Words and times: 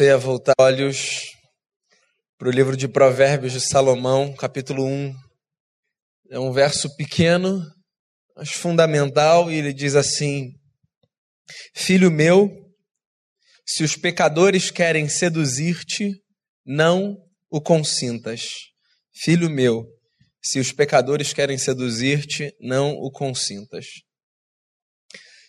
Você 0.00 0.08
a 0.08 0.16
voltar 0.16 0.54
olhos 0.58 1.26
para 2.38 2.48
o 2.48 2.50
livro 2.50 2.74
de 2.74 2.88
Provérbios 2.88 3.52
de 3.52 3.60
Salomão, 3.60 4.34
capítulo 4.34 4.82
1. 4.82 5.14
É 6.30 6.38
um 6.38 6.50
verso 6.52 6.96
pequeno, 6.96 7.60
mas 8.34 8.50
fundamental, 8.50 9.50
e 9.50 9.56
ele 9.56 9.74
diz 9.74 9.94
assim: 9.94 10.54
Filho 11.76 12.10
meu, 12.10 12.50
se 13.66 13.84
os 13.84 13.94
pecadores 13.94 14.70
querem 14.70 15.06
seduzir-te, 15.06 16.14
não 16.64 17.18
o 17.50 17.60
consintas. 17.60 18.52
Filho 19.12 19.50
meu, 19.50 19.84
se 20.42 20.58
os 20.58 20.72
pecadores 20.72 21.34
querem 21.34 21.58
seduzir-te, 21.58 22.56
não 22.58 22.92
o 22.92 23.10
consintas. 23.10 23.84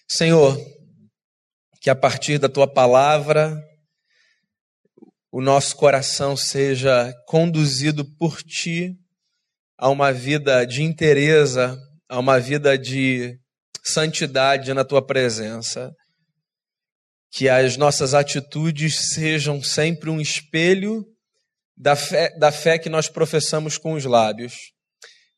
Senhor, 0.10 0.58
que 1.80 1.90
a 1.90 1.96
partir 1.96 2.38
da 2.38 2.50
tua 2.50 2.68
palavra 2.68 3.58
o 5.32 5.42
nosso 5.42 5.76
coração 5.78 6.36
seja 6.36 7.14
conduzido 7.26 8.04
por 8.18 8.44
ti 8.44 8.94
a 9.78 9.90
uma 9.90 10.12
vida 10.12 10.66
de 10.66 10.84
inteireza, 10.84 11.80
a 12.10 12.20
uma 12.20 12.40
vida 12.40 12.78
de 12.78 13.40
santidade 13.82 14.74
na 14.74 14.84
tua 14.84 15.06
presença. 15.06 15.92
Que 17.32 17.48
as 17.48 17.78
nossas 17.78 18.14
atitudes 18.14 19.14
sejam 19.14 19.64
sempre 19.64 20.10
um 20.10 20.20
espelho 20.20 21.06
da 21.78 21.96
fé, 21.96 22.38
da 22.38 22.52
fé 22.52 22.78
que 22.78 22.90
nós 22.90 23.08
professamos 23.08 23.78
com 23.78 23.94
os 23.94 24.04
lábios. 24.04 24.54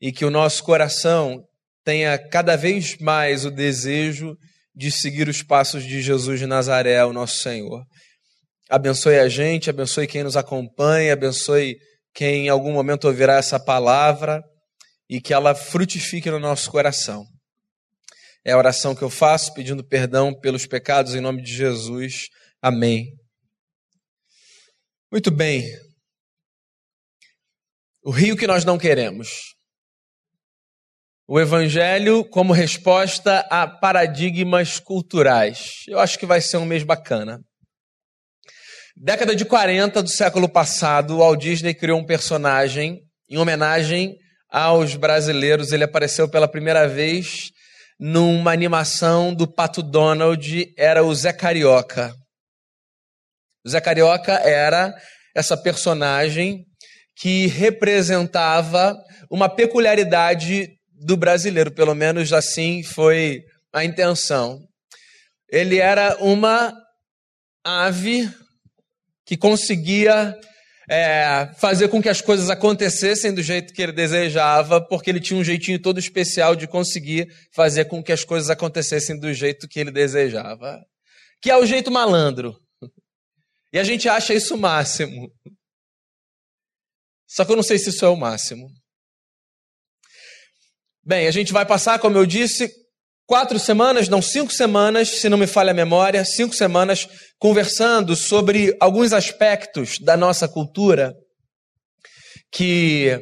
E 0.01 0.12
que 0.12 0.25
o 0.25 0.31
nosso 0.31 0.63
coração 0.63 1.45
tenha 1.85 2.17
cada 2.17 2.55
vez 2.55 2.98
mais 2.98 3.45
o 3.45 3.51
desejo 3.51 4.35
de 4.75 4.91
seguir 4.91 5.29
os 5.29 5.43
passos 5.43 5.84
de 5.84 6.01
Jesus 6.01 6.39
de 6.39 6.48
Nazaré, 6.48 7.05
o 7.05 7.13
nosso 7.13 7.37
Senhor. 7.43 7.85
Abençoe 8.70 9.20
a 9.20 9.27
gente, 9.27 9.70
abençoe 9.70 10.08
quem 10.08 10.23
nos 10.23 10.38
acompanha, 10.38 11.13
abençoe 11.13 11.77
quem 12.13 12.45
em 12.45 12.49
algum 12.49 12.71
momento 12.71 13.05
ouvirá 13.05 13.35
essa 13.35 13.60
palavra 13.60 14.43
e 15.10 15.20
que 15.20 15.34
ela 15.34 15.54
frutifique 15.54 16.29
no 16.29 16.40
nosso 16.40 16.71
coração. 16.71 17.26
É 18.46 18.52
a 18.52 18.57
oração 18.57 18.96
que 18.96 19.02
eu 19.02 19.10
faço 19.10 19.54
pedindo 19.54 19.84
perdão 19.84 20.34
pelos 20.34 20.65
pecados 20.65 21.15
em 21.15 21.21
nome 21.21 21.41
de 21.41 21.54
Jesus. 21.54 22.27
Amém. 22.62 23.07
Muito 25.12 25.32
bem. 25.32 25.63
O 28.04 28.12
rio 28.12 28.35
que 28.35 28.48
nós 28.48 28.65
não 28.65 28.77
queremos. 28.77 29.55
O 31.26 31.40
Evangelho 31.40 32.26
como 32.26 32.52
resposta 32.52 33.40
a 33.49 33.65
paradigmas 33.65 34.80
culturais. 34.80 35.84
Eu 35.87 35.99
acho 35.99 36.20
que 36.20 36.26
vai 36.26 36.41
ser 36.41 36.57
um 36.57 36.65
mês 36.65 36.84
bacana. 36.84 37.40
Década 38.96 39.36
de 39.36 39.44
40 39.44 40.04
do 40.04 40.10
século 40.10 40.48
passado, 40.48 41.18
Walt 41.18 41.41
Disney 41.41 41.74
criou 41.74 41.99
um 41.99 42.05
personagem 42.05 43.02
em 43.27 43.38
homenagem 43.38 44.16
aos 44.49 44.96
brasileiros. 44.96 45.72
Ele 45.72 45.84
apareceu 45.84 46.30
pela 46.30 46.48
primeira 46.48 46.88
vez 46.88 47.52
numa 47.99 48.52
animação 48.52 49.34
do 49.34 49.52
Pato 49.52 49.82
Donald, 49.82 50.74
era 50.77 51.04
o 51.04 51.14
Zé 51.14 51.34
Carioca. 51.34 52.14
O 53.66 53.70
Zé 53.70 53.82
Carioca 53.82 54.34
era 54.34 54.94
essa 55.36 55.58
personagem 55.58 56.66
que 57.16 57.48
representava 57.48 58.96
uma 59.30 59.49
peculiaridade 59.49 60.70
do 60.91 61.18
brasileiro, 61.18 61.71
pelo 61.71 61.96
menos 61.96 62.32
assim 62.32 62.84
foi 62.84 63.41
a 63.74 63.84
intenção. 63.84 64.59
Ele 65.50 65.80
era 65.80 66.16
uma 66.18 66.74
ave 67.64 68.30
que 69.25 69.38
conseguia 69.38 70.38
é, 70.90 71.50
fazer 71.57 71.88
com 71.88 72.02
que 72.02 72.09
as 72.09 72.22
coisas 72.22 72.50
acontecessem 72.50 73.34
do 73.34 73.41
jeito 73.41 73.74
que 73.74 73.81
ele 73.81 73.91
desejava, 73.91 74.81
porque 74.81 75.09
ele 75.09 75.19
tinha 75.19 75.40
um 75.40 75.44
jeitinho 75.44 75.81
todo 75.81 76.00
especial 76.00 76.56
de 76.56 76.68
conseguir 76.68 77.28
fazer 77.53 77.86
com 77.86 78.03
que 78.03 78.12
as 78.12 78.24
coisas 78.24 78.50
acontecessem 78.50 79.20
do 79.20 79.34
jeito 79.34 79.68
que 79.68 79.80
ele 79.80 79.92
desejava. 79.92 80.84
Que 81.42 81.50
é 81.50 81.58
o 81.58 81.66
jeito 81.66 81.92
malandro. 81.92 82.59
E 83.72 83.80
a 83.80 83.84
gente 83.84 84.08
acha 84.08 84.34
isso 84.34 84.56
o 84.56 84.58
máximo. 84.58 85.31
Só 87.28 87.44
que 87.44 87.52
eu 87.52 87.56
não 87.56 87.64
sei 87.64 87.80
se 87.80 87.90
isso 87.90 88.06
é 88.06 88.09
o 88.09 88.16
máximo. 88.16 88.70
Bem, 91.03 91.28
a 91.28 91.31
gente 91.31 91.52
vai 91.52 91.66
passar, 91.66 92.00
como 92.00 92.18
eu 92.18 92.26
disse, 92.26 92.72
quatro 93.25 93.57
semanas, 93.59 94.09
não 94.09 94.22
cinco 94.22 94.51
semanas, 94.51 95.09
se 95.09 95.29
não 95.29 95.38
me 95.38 95.47
falha 95.47 95.72
a 95.72 95.75
memória, 95.75 96.23
cinco 96.25 96.53
semanas 96.53 97.07
conversando 97.39 98.16
sobre 98.16 98.75
alguns 98.79 99.13
aspectos 99.13 99.97
da 100.00 100.17
nossa 100.17 100.47
cultura 100.47 101.13
que, 102.51 103.19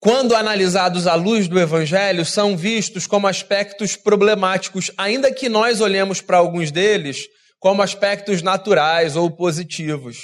quando 0.00 0.34
analisados 0.34 1.06
à 1.06 1.14
luz 1.14 1.46
do 1.46 1.60
Evangelho, 1.60 2.24
são 2.24 2.56
vistos 2.56 3.06
como 3.06 3.26
aspectos 3.26 3.96
problemáticos, 3.96 4.90
ainda 4.96 5.32
que 5.32 5.48
nós 5.48 5.80
olhemos 5.80 6.20
para 6.20 6.38
alguns 6.38 6.70
deles 6.70 7.18
como 7.60 7.82
aspectos 7.82 8.42
naturais 8.42 9.16
ou 9.16 9.30
positivos. 9.30 10.18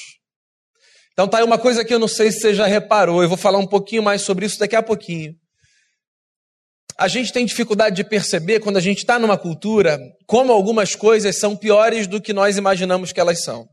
Então 1.12 1.28
tá 1.28 1.38
aí 1.38 1.44
uma 1.44 1.58
coisa 1.58 1.84
que 1.84 1.92
eu 1.92 1.98
não 1.98 2.08
sei 2.08 2.32
se 2.32 2.40
você 2.40 2.54
já 2.54 2.66
reparou, 2.66 3.22
eu 3.22 3.28
vou 3.28 3.38
falar 3.38 3.58
um 3.58 3.66
pouquinho 3.66 4.02
mais 4.02 4.22
sobre 4.22 4.46
isso 4.46 4.58
daqui 4.58 4.76
a 4.76 4.82
pouquinho 4.82 5.34
a 7.00 7.08
gente 7.08 7.32
tem 7.32 7.46
dificuldade 7.46 7.96
de 7.96 8.04
perceber 8.04 8.60
quando 8.60 8.76
a 8.76 8.80
gente 8.80 8.98
está 8.98 9.18
numa 9.18 9.38
cultura 9.38 9.98
como 10.26 10.52
algumas 10.52 10.94
coisas 10.94 11.38
são 11.38 11.56
piores 11.56 12.06
do 12.06 12.20
que 12.20 12.34
nós 12.34 12.58
imaginamos 12.58 13.10
que 13.10 13.18
elas 13.18 13.42
são. 13.42 13.66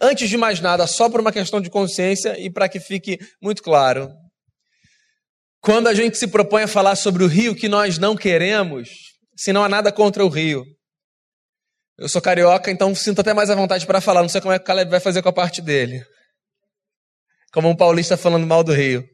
Antes 0.00 0.30
de 0.30 0.36
mais 0.36 0.60
nada, 0.60 0.86
só 0.86 1.10
por 1.10 1.18
uma 1.18 1.32
questão 1.32 1.60
de 1.60 1.68
consciência 1.68 2.38
e 2.38 2.48
para 2.48 2.68
que 2.68 2.78
fique 2.78 3.18
muito 3.42 3.64
claro, 3.64 4.12
quando 5.60 5.88
a 5.88 5.94
gente 5.94 6.16
se 6.16 6.28
propõe 6.28 6.62
a 6.62 6.68
falar 6.68 6.94
sobre 6.94 7.24
o 7.24 7.26
rio 7.26 7.52
que 7.52 7.68
nós 7.68 7.98
não 7.98 8.14
queremos, 8.14 8.90
se 9.36 9.52
não 9.52 9.64
há 9.64 9.68
nada 9.68 9.90
contra 9.90 10.24
o 10.24 10.28
rio. 10.28 10.64
Eu 11.98 12.08
sou 12.08 12.22
carioca, 12.22 12.70
então 12.70 12.94
sinto 12.94 13.22
até 13.22 13.34
mais 13.34 13.50
à 13.50 13.56
vontade 13.56 13.84
para 13.84 14.00
falar. 14.00 14.22
Não 14.22 14.28
sei 14.28 14.40
como 14.40 14.54
é 14.54 14.58
que 14.58 14.62
o 14.62 14.66
Caleb 14.66 14.88
vai 14.88 15.00
fazer 15.00 15.20
com 15.20 15.30
a 15.30 15.32
parte 15.32 15.60
dele. 15.60 16.00
Como 17.52 17.68
um 17.68 17.74
paulista 17.74 18.16
falando 18.16 18.46
mal 18.46 18.62
do 18.62 18.72
rio. 18.72 19.04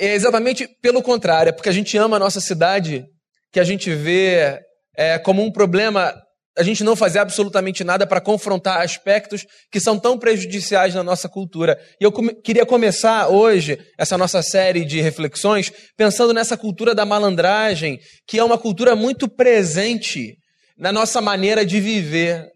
É, 0.00 0.14
exatamente 0.14 0.68
pelo 0.82 1.02
contrário, 1.02 1.50
é 1.50 1.52
porque 1.52 1.68
a 1.68 1.72
gente 1.72 1.96
ama 1.96 2.16
a 2.16 2.20
nossa 2.20 2.40
cidade, 2.40 3.04
que 3.52 3.60
a 3.60 3.64
gente 3.64 3.94
vê 3.94 4.60
é, 4.96 5.18
como 5.18 5.42
um 5.42 5.52
problema 5.52 6.14
a 6.56 6.62
gente 6.62 6.84
não 6.84 6.94
fazer 6.94 7.18
absolutamente 7.18 7.82
nada 7.82 8.06
para 8.06 8.20
confrontar 8.20 8.80
aspectos 8.80 9.44
que 9.72 9.80
são 9.80 9.98
tão 9.98 10.16
prejudiciais 10.16 10.94
na 10.94 11.02
nossa 11.02 11.28
cultura. 11.28 11.76
E 12.00 12.04
eu 12.04 12.12
queria 12.12 12.64
começar 12.64 13.28
hoje 13.28 13.78
essa 13.98 14.16
nossa 14.16 14.40
série 14.40 14.84
de 14.84 15.00
reflexões 15.00 15.72
pensando 15.96 16.32
nessa 16.32 16.56
cultura 16.56 16.94
da 16.94 17.04
malandragem, 17.04 17.98
que 18.26 18.38
é 18.38 18.44
uma 18.44 18.56
cultura 18.56 18.94
muito 18.94 19.28
presente 19.28 20.36
na 20.78 20.92
nossa 20.92 21.20
maneira 21.20 21.66
de 21.66 21.80
viver, 21.80 22.46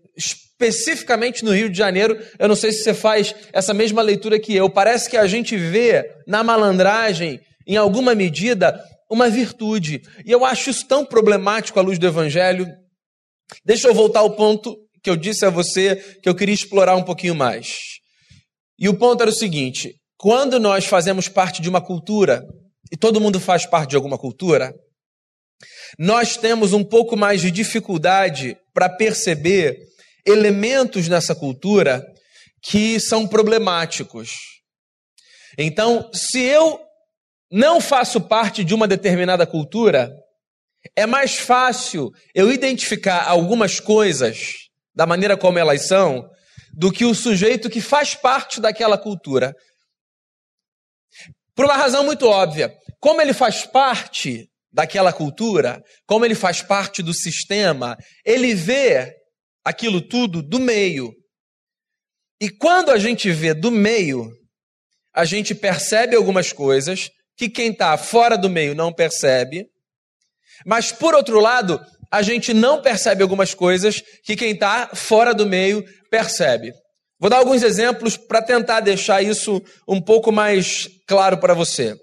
especificamente 0.61 1.45
no 1.45 1.53
Rio 1.53 1.71
de 1.71 1.79
Janeiro, 1.79 2.19
eu 2.39 2.49
não 2.49 2.57
sei 2.57 2.73
se 2.73 2.83
você 2.83 2.93
faz 2.93 3.35
essa 3.53 3.73
mesma 3.73 4.03
leitura 4.03 4.41
que 4.41 4.55
eu. 4.55 4.69
Parece 4.69 5.09
que 5.09 5.17
a 5.17 5.27
gente 5.27 5.57
vê 5.57 6.05
na 6.27 6.43
malandragem, 6.43 7.41
em 7.67 7.77
alguma 7.77 8.15
medida, 8.15 8.79
uma 9.09 9.31
virtude. 9.31 10.03
E 10.27 10.33
eu 10.33 10.45
acho 10.45 10.71
isso 10.71 10.87
tão 10.87 11.05
problemático 11.05 11.79
à 11.79 11.83
luz 11.83 11.99
do 11.99 12.07
Evangelho. 12.07 12.67
Deixa 13.65 13.87
eu 13.87 13.95
voltar 13.95 14.21
ao 14.21 14.35
ponto 14.35 14.77
que 15.03 15.09
eu 15.09 15.17
disse 15.17 15.47
a 15.47 15.51
você 15.51 15.97
que 16.21 16.29
eu 16.29 16.35
queria 16.35 16.55
explorar 16.55 16.97
um 16.97 17.05
pouquinho 17.05 17.37
mais. 17.37 17.77
E 18.79 18.89
o 18.89 18.99
ponto 18.99 19.23
era 19.23 19.31
o 19.31 19.35
seguinte: 19.35 19.95
quando 20.17 20.59
nós 20.59 20.87
fazemos 20.87 21.29
parte 21.29 21.63
de 21.63 21.69
uma 21.69 21.81
cultura, 21.81 22.43
e 22.91 22.97
todo 22.97 23.21
mundo 23.21 23.39
faz 23.39 23.65
parte 23.65 23.91
de 23.91 23.97
alguma 23.97 24.19
cultura, 24.19 24.75
nós 25.99 26.37
temos 26.37 26.73
um 26.73 26.83
pouco 26.83 27.17
mais 27.17 27.41
de 27.41 27.51
dificuldade 27.51 28.57
para 28.75 28.89
perceber 28.89 29.77
elementos 30.27 31.09
nessa 31.09 31.35
cultura 31.35 32.05
que 32.63 32.99
são 33.01 33.27
problemáticos. 33.27 34.31
Então, 35.57 36.11
se 36.13 36.41
eu 36.41 36.81
não 37.51 37.81
faço 37.81 38.21
parte 38.21 38.63
de 38.63 38.75
uma 38.75 38.87
determinada 38.87 39.47
cultura, 39.47 40.13
é 40.95 41.07
mais 41.07 41.39
fácil 41.39 42.11
eu 42.35 42.53
identificar 42.53 43.25
algumas 43.25 43.81
coisas 43.81 44.53
da 44.95 45.07
maneira 45.07 45.37
como 45.37 45.59
elas 45.59 45.87
são 45.87 46.29
do 46.73 46.93
que 46.93 47.05
o 47.05 47.15
sujeito 47.15 47.71
que 47.71 47.81
faz 47.81 48.15
parte 48.15 48.61
daquela 48.61 48.99
cultura. 48.99 49.55
Por 51.55 51.65
uma 51.65 51.77
razão 51.77 52.05
muito 52.05 52.27
óbvia. 52.27 52.73
Como 53.01 53.21
ele 53.21 53.33
faz 53.33 53.67
parte 53.67 54.49
daquela 54.73 55.13
cultura, 55.13 55.83
como 56.07 56.25
ele 56.25 56.35
faz 56.35 56.63
parte 56.63 57.03
do 57.03 57.13
sistema, 57.13 57.97
ele 58.25 58.55
vê 58.55 59.18
aquilo 59.69 60.01
tudo 60.01 60.43
do 60.43 60.59
meio. 60.59 61.13
E 62.41 62.49
quando 62.49 62.91
a 62.91 62.99
gente 62.99 63.31
vê 63.31 63.53
do 63.53 63.71
meio, 63.71 64.33
a 65.15 65.27
gente 65.27 65.55
percebe 65.55 66.17
algumas 66.17 66.55
coisas 66.55 67.11
que 67.37 67.51
quem 67.51 67.73
está 67.73 67.99
fora 67.99 68.39
do 68.39 68.49
meio 68.49 68.75
não 68.75 68.91
percebe. 68.91 69.67
Mas, 70.65 70.91
por 70.91 71.15
outro 71.15 71.39
lado, 71.39 71.79
a 72.11 72.23
gente 72.23 72.55
não 72.55 72.81
percebe 72.81 73.23
algumas 73.23 73.53
coisas 73.53 74.03
que 74.25 74.37
quem 74.37 74.53
está 74.53 74.89
fora 74.95 75.35
do 75.35 75.45
meio 75.45 75.85
percebe. 76.11 76.73
Vou 77.21 77.29
dar 77.29 77.37
alguns 77.37 77.63
exemplos 77.63 78.17
para 78.17 78.41
tentar 78.41 78.81
deixar 78.81 79.23
isso 79.23 79.63
um 79.87 80.01
pouco 80.01 80.33
mais 80.33 80.89
claro 81.07 81.37
para 81.37 81.53
você. 81.53 81.95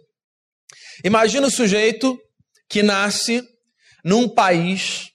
Imagina 1.03 1.47
o 1.47 1.51
sujeito 1.51 2.15
que 2.69 2.83
nasce 2.83 3.41
num 4.03 4.29
país 4.29 5.14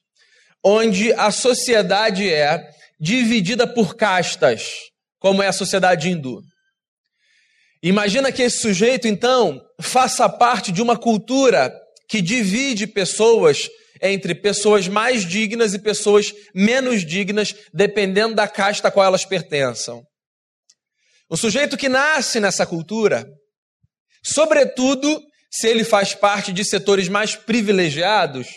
onde 0.65 1.13
a 1.15 1.31
sociedade 1.31 2.29
é 2.29 2.61
dividida 3.01 3.67
por 3.67 3.97
castas, 3.97 4.69
como 5.19 5.43
é 5.43 5.49
a 5.49 5.53
sociedade 5.53 6.09
hindu. 6.09 6.41
Imagina 7.83 8.31
que 8.31 8.43
esse 8.43 8.59
sujeito, 8.59 9.09
então, 9.09 9.61
faça 9.81 10.29
parte 10.29 10.71
de 10.71 10.83
uma 10.83 10.99
cultura 10.99 11.73
que 12.09 12.21
divide 12.21 12.87
pessoas 12.87 13.69
entre 14.03 14.35
pessoas 14.35 14.89
mais 14.89 15.27
dignas 15.27 15.75
e 15.75 15.79
pessoas 15.79 16.33
menos 16.55 17.05
dignas, 17.05 17.55
dependendo 17.73 18.35
da 18.35 18.49
casta 18.49 18.89
a 18.89 18.91
qual 18.91 19.07
elas 19.07 19.25
pertençam. 19.25 20.03
O 21.29 21.37
sujeito 21.37 21.77
que 21.77 21.89
nasce 21.89 22.41
nessa 22.41 22.67
cultura, 22.67 23.27
sobretudo 24.23 25.21
se 25.51 25.69
ele 25.69 25.85
faz 25.85 26.15
parte 26.15 26.53
de 26.53 26.65
setores 26.65 27.09
mais 27.09 27.37
privilegiados, 27.37 28.49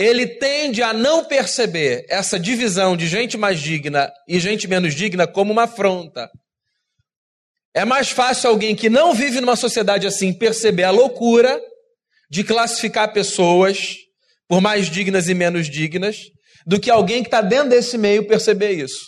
ele 0.00 0.26
tende 0.26 0.82
a 0.82 0.94
não 0.94 1.26
perceber 1.26 2.06
essa 2.08 2.40
divisão 2.40 2.96
de 2.96 3.06
gente 3.06 3.36
mais 3.36 3.60
digna 3.60 4.10
e 4.26 4.40
gente 4.40 4.66
menos 4.66 4.94
digna 4.94 5.26
como 5.26 5.52
uma 5.52 5.64
afronta. 5.64 6.30
É 7.74 7.84
mais 7.84 8.08
fácil 8.08 8.48
alguém 8.48 8.74
que 8.74 8.88
não 8.88 9.12
vive 9.12 9.42
numa 9.42 9.56
sociedade 9.56 10.06
assim 10.06 10.32
perceber 10.32 10.84
a 10.84 10.90
loucura 10.90 11.60
de 12.30 12.42
classificar 12.42 13.12
pessoas 13.12 13.94
por 14.48 14.62
mais 14.62 14.90
dignas 14.90 15.28
e 15.28 15.34
menos 15.34 15.68
dignas 15.68 16.16
do 16.66 16.80
que 16.80 16.90
alguém 16.90 17.22
que 17.22 17.28
está 17.28 17.42
dentro 17.42 17.68
desse 17.68 17.98
meio 17.98 18.26
perceber 18.26 18.72
isso. 18.72 19.04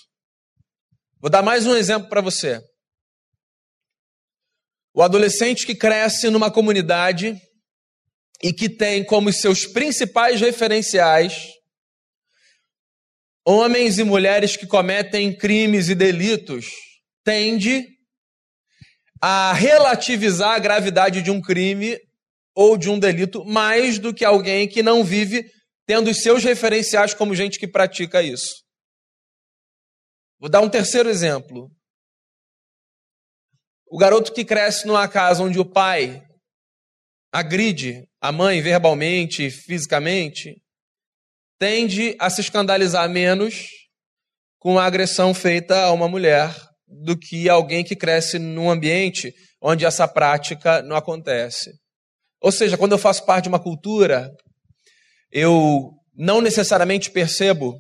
Vou 1.23 1.31
dar 1.31 1.43
mais 1.43 1.67
um 1.67 1.75
exemplo 1.75 2.11
para 2.11 2.21
você. 2.21 2.61
O 4.95 5.01
adolescente 5.01 5.65
que 5.65 5.75
cresce 5.75 6.29
numa 6.29 6.51
comunidade 6.51 7.41
e 8.43 8.53
que 8.53 8.69
tem 8.69 9.05
como 9.05 9.33
seus 9.33 9.67
principais 9.67 10.41
referenciais 10.41 11.53
homens 13.45 13.99
e 13.99 14.05
mulheres 14.05 14.57
que 14.57 14.67
cometem 14.67 15.37
crimes 15.37 15.89
e 15.89 15.95
delitos, 15.95 16.67
tende 17.25 17.85
a 19.21 19.53
relativizar 19.53 20.55
a 20.55 20.59
gravidade 20.59 21.23
de 21.23 21.31
um 21.31 21.41
crime 21.41 21.99
ou 22.55 22.77
de 22.77 22.91
um 22.91 22.99
delito 22.99 23.45
mais 23.45 23.99
do 23.99 24.13
que 24.13 24.25
alguém 24.25 24.69
que 24.69 24.83
não 24.83 25.05
vive 25.05 25.45
tendo 25.87 26.11
os 26.11 26.23
seus 26.23 26.45
referenciais 26.45 27.15
como 27.15 27.35
gente 27.35 27.59
que 27.59 27.67
pratica 27.67 28.23
isso. 28.23 28.63
Vou 30.39 30.51
dar 30.51 30.61
um 30.61 30.69
terceiro 30.69 31.09
exemplo. 31.09 31.71
O 33.87 33.99
garoto 33.99 34.33
que 34.33 34.45
cresce 34.45 34.87
numa 34.87 35.07
casa 35.07 35.43
onde 35.43 35.59
o 35.59 35.65
pai 35.65 36.23
agride 37.33 38.07
a 38.21 38.31
mãe 38.31 38.61
verbalmente, 38.61 39.51
fisicamente, 39.51 40.55
tende 41.59 42.15
a 42.19 42.29
se 42.29 42.43
escandalizar 42.43 43.09
menos 43.09 43.69
com 44.59 44.79
a 44.79 44.85
agressão 44.85 45.33
feita 45.33 45.81
a 45.83 45.93
uma 45.93 46.09
mulher 46.09 46.55
do 46.87 47.17
que 47.17 47.49
alguém 47.49 47.83
que 47.83 47.97
cresce 47.97 48.39
num 48.39 48.71
ambiente 48.71 49.33
onde 49.61 49.87
essa 49.87 50.07
prática 50.07 50.83
não 50.83 50.95
acontece. 50.95 51.73
Ou 52.41 52.53
seja, 52.53 52.77
quando 52.77 52.93
eu 52.93 52.99
faço 52.99 53.25
parte 53.25 53.45
de 53.45 53.49
uma 53.49 53.63
cultura, 53.63 54.31
eu 55.31 55.91
não 56.15 56.41
necessariamente 56.41 57.11
percebo 57.11 57.79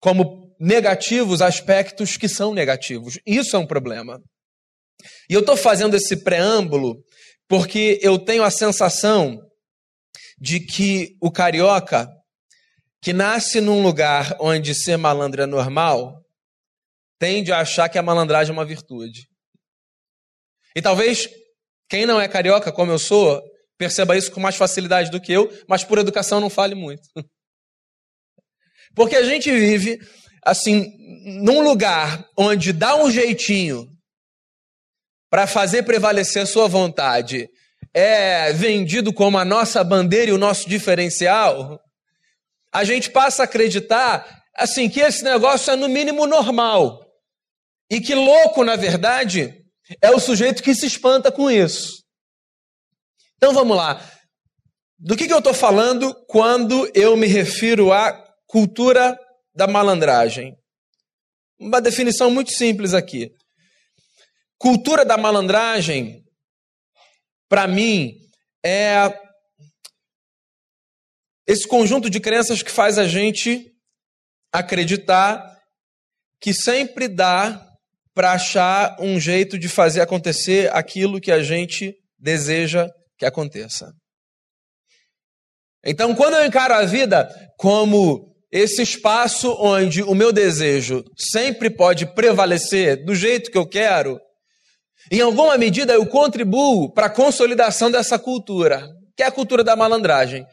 como 0.00 0.54
negativos 0.60 1.42
aspectos 1.42 2.16
que 2.16 2.28
são 2.28 2.54
negativos. 2.54 3.18
Isso 3.26 3.56
é 3.56 3.58
um 3.58 3.66
problema. 3.66 4.20
E 5.28 5.34
eu 5.34 5.40
estou 5.40 5.56
fazendo 5.56 5.96
esse 5.96 6.22
preâmbulo 6.22 7.02
porque 7.50 7.98
eu 8.00 8.16
tenho 8.16 8.44
a 8.44 8.50
sensação 8.50 9.44
de 10.38 10.60
que 10.60 11.16
o 11.20 11.32
carioca, 11.32 12.08
que 13.02 13.12
nasce 13.12 13.60
num 13.60 13.82
lugar 13.82 14.36
onde 14.38 14.72
ser 14.72 14.96
malandro 14.96 15.42
é 15.42 15.46
normal, 15.46 16.24
tende 17.18 17.50
a 17.50 17.58
achar 17.58 17.88
que 17.88 17.98
a 17.98 18.02
malandragem 18.04 18.52
é 18.52 18.56
uma 18.56 18.64
virtude. 18.64 19.28
E 20.76 20.80
talvez 20.80 21.28
quem 21.88 22.06
não 22.06 22.20
é 22.20 22.28
carioca, 22.28 22.70
como 22.70 22.92
eu 22.92 23.00
sou, 23.00 23.42
perceba 23.76 24.16
isso 24.16 24.30
com 24.30 24.38
mais 24.38 24.54
facilidade 24.54 25.10
do 25.10 25.20
que 25.20 25.32
eu, 25.32 25.50
mas 25.68 25.82
por 25.82 25.98
educação 25.98 26.38
não 26.38 26.48
fale 26.48 26.76
muito. 26.76 27.02
Porque 28.94 29.16
a 29.16 29.24
gente 29.24 29.50
vive, 29.50 29.98
assim, 30.44 30.88
num 31.42 31.62
lugar 31.62 32.24
onde 32.38 32.72
dá 32.72 32.94
um 32.94 33.10
jeitinho 33.10 33.90
para 35.30 35.46
fazer 35.46 35.84
prevalecer 35.84 36.42
a 36.42 36.46
sua 36.46 36.66
vontade 36.66 37.48
é 37.94 38.52
vendido 38.52 39.12
como 39.12 39.38
a 39.38 39.44
nossa 39.44 39.82
bandeira 39.82 40.30
e 40.30 40.34
o 40.34 40.38
nosso 40.38 40.68
diferencial, 40.68 41.80
a 42.72 42.84
gente 42.84 43.10
passa 43.10 43.42
a 43.42 43.44
acreditar 43.44 44.42
assim 44.54 44.88
que 44.88 45.00
esse 45.00 45.24
negócio 45.24 45.72
é 45.72 45.76
no 45.76 45.88
mínimo 45.88 46.26
normal. 46.26 47.04
E 47.90 48.00
que 48.00 48.14
louco, 48.14 48.64
na 48.64 48.76
verdade, 48.76 49.64
é 50.00 50.10
o 50.10 50.20
sujeito 50.20 50.62
que 50.62 50.74
se 50.74 50.86
espanta 50.86 51.32
com 51.32 51.50
isso. 51.50 52.04
Então 53.36 53.52
vamos 53.52 53.76
lá. 53.76 54.04
Do 54.98 55.16
que, 55.16 55.26
que 55.26 55.32
eu 55.32 55.38
estou 55.38 55.54
falando 55.54 56.14
quando 56.28 56.88
eu 56.94 57.16
me 57.16 57.26
refiro 57.26 57.92
à 57.92 58.12
cultura 58.46 59.18
da 59.54 59.66
malandragem? 59.66 60.56
Uma 61.58 61.80
definição 61.80 62.30
muito 62.30 62.52
simples 62.52 62.94
aqui. 62.94 63.32
Cultura 64.60 65.06
da 65.06 65.16
malandragem, 65.16 66.22
para 67.48 67.66
mim, 67.66 68.12
é 68.62 69.10
esse 71.48 71.66
conjunto 71.66 72.10
de 72.10 72.20
crenças 72.20 72.62
que 72.62 72.70
faz 72.70 72.98
a 72.98 73.08
gente 73.08 73.72
acreditar 74.52 75.42
que 76.38 76.52
sempre 76.52 77.08
dá 77.08 77.66
para 78.12 78.32
achar 78.32 78.96
um 79.00 79.18
jeito 79.18 79.58
de 79.58 79.66
fazer 79.66 80.02
acontecer 80.02 80.70
aquilo 80.76 81.22
que 81.22 81.32
a 81.32 81.42
gente 81.42 81.94
deseja 82.18 82.86
que 83.16 83.24
aconteça. 83.24 83.90
Então, 85.82 86.14
quando 86.14 86.34
eu 86.34 86.44
encaro 86.44 86.74
a 86.74 86.84
vida 86.84 87.26
como 87.56 88.30
esse 88.52 88.82
espaço 88.82 89.56
onde 89.58 90.02
o 90.02 90.14
meu 90.14 90.30
desejo 90.30 91.02
sempre 91.16 91.70
pode 91.70 92.12
prevalecer 92.14 93.02
do 93.06 93.14
jeito 93.14 93.50
que 93.50 93.56
eu 93.56 93.66
quero, 93.66 94.20
em 95.10 95.20
alguma 95.20 95.56
medida 95.56 95.92
eu 95.92 96.06
contribuo 96.06 96.92
para 96.92 97.06
a 97.06 97.10
consolidação 97.10 97.90
dessa 97.90 98.18
cultura, 98.18 98.88
que 99.16 99.22
é 99.22 99.26
a 99.26 99.32
cultura 99.32 99.62
da 99.62 99.76
malandragem. 99.76 100.44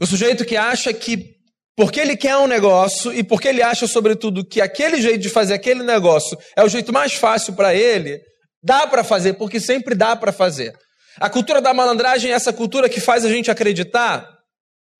O 0.00 0.06
sujeito 0.06 0.44
que 0.44 0.56
acha 0.56 0.92
que 0.92 1.32
porque 1.76 2.00
ele 2.00 2.16
quer 2.16 2.36
um 2.36 2.46
negócio 2.46 3.12
e 3.14 3.24
porque 3.24 3.48
ele 3.48 3.62
acha, 3.62 3.86
sobretudo, 3.86 4.44
que 4.46 4.60
aquele 4.60 5.00
jeito 5.00 5.20
de 5.20 5.30
fazer 5.30 5.54
aquele 5.54 5.82
negócio 5.82 6.36
é 6.54 6.62
o 6.62 6.68
jeito 6.68 6.92
mais 6.92 7.14
fácil 7.14 7.54
para 7.54 7.74
ele, 7.74 8.20
dá 8.62 8.86
para 8.86 9.02
fazer, 9.02 9.34
porque 9.34 9.58
sempre 9.58 9.94
dá 9.94 10.14
para 10.14 10.32
fazer. 10.32 10.76
A 11.18 11.30
cultura 11.30 11.60
da 11.60 11.72
malandragem 11.72 12.30
é 12.30 12.34
essa 12.34 12.52
cultura 12.52 12.88
que 12.88 13.00
faz 13.00 13.24
a 13.24 13.28
gente 13.28 13.50
acreditar 13.50 14.28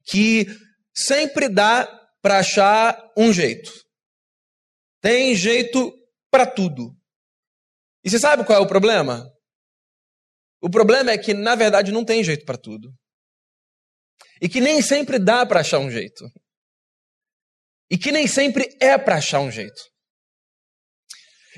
que 0.05 0.47
sempre 0.95 1.49
dá 1.49 1.89
para 2.21 2.39
achar 2.39 2.99
um 3.17 3.33
jeito. 3.33 3.71
Tem 5.01 5.35
jeito 5.35 5.93
para 6.31 6.47
tudo. 6.47 6.93
E 8.05 8.11
você 8.11 8.19
sabe 8.19 8.45
qual 8.45 8.59
é 8.59 8.63
o 8.63 8.69
problema? 8.69 9.25
O 10.61 10.71
problema 10.71 11.11
é 11.11 11.19
que, 11.19 11.35
na 11.35 11.55
verdade, 11.55 11.93
não 11.93 12.05
tem 12.05 12.23
jeito 12.23 12.45
para 12.45 12.59
tudo. 12.59 12.93
E 14.41 14.49
que 14.49 14.61
nem 14.61 14.83
sempre 14.83 15.19
dá 15.19 15.45
para 15.47 15.61
achar 15.61 15.79
um 15.79 15.91
jeito. 15.91 16.25
E 17.91 17.99
que 17.99 18.11
nem 18.11 18.27
sempre 18.27 18.69
é 18.81 18.97
para 18.97 19.17
achar 19.17 19.41
um 19.41 19.51
jeito. 19.51 19.83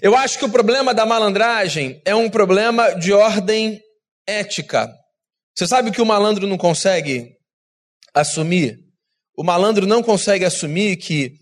Eu 0.02 0.16
acho 0.16 0.38
que 0.38 0.44
o 0.44 0.50
problema 0.50 0.92
da 0.92 1.06
malandragem 1.06 2.02
é 2.04 2.14
um 2.14 2.28
problema 2.28 2.94
de 2.94 3.12
ordem 3.12 3.80
ética. 4.26 4.92
Você 5.54 5.66
sabe 5.66 5.92
que 5.92 6.02
o 6.02 6.06
malandro 6.06 6.46
não 6.46 6.58
consegue 6.58 7.30
assumir? 8.12 8.76
O 9.36 9.44
malandro 9.44 9.86
não 9.86 10.02
consegue 10.02 10.44
assumir 10.44 10.96
que, 10.96 11.32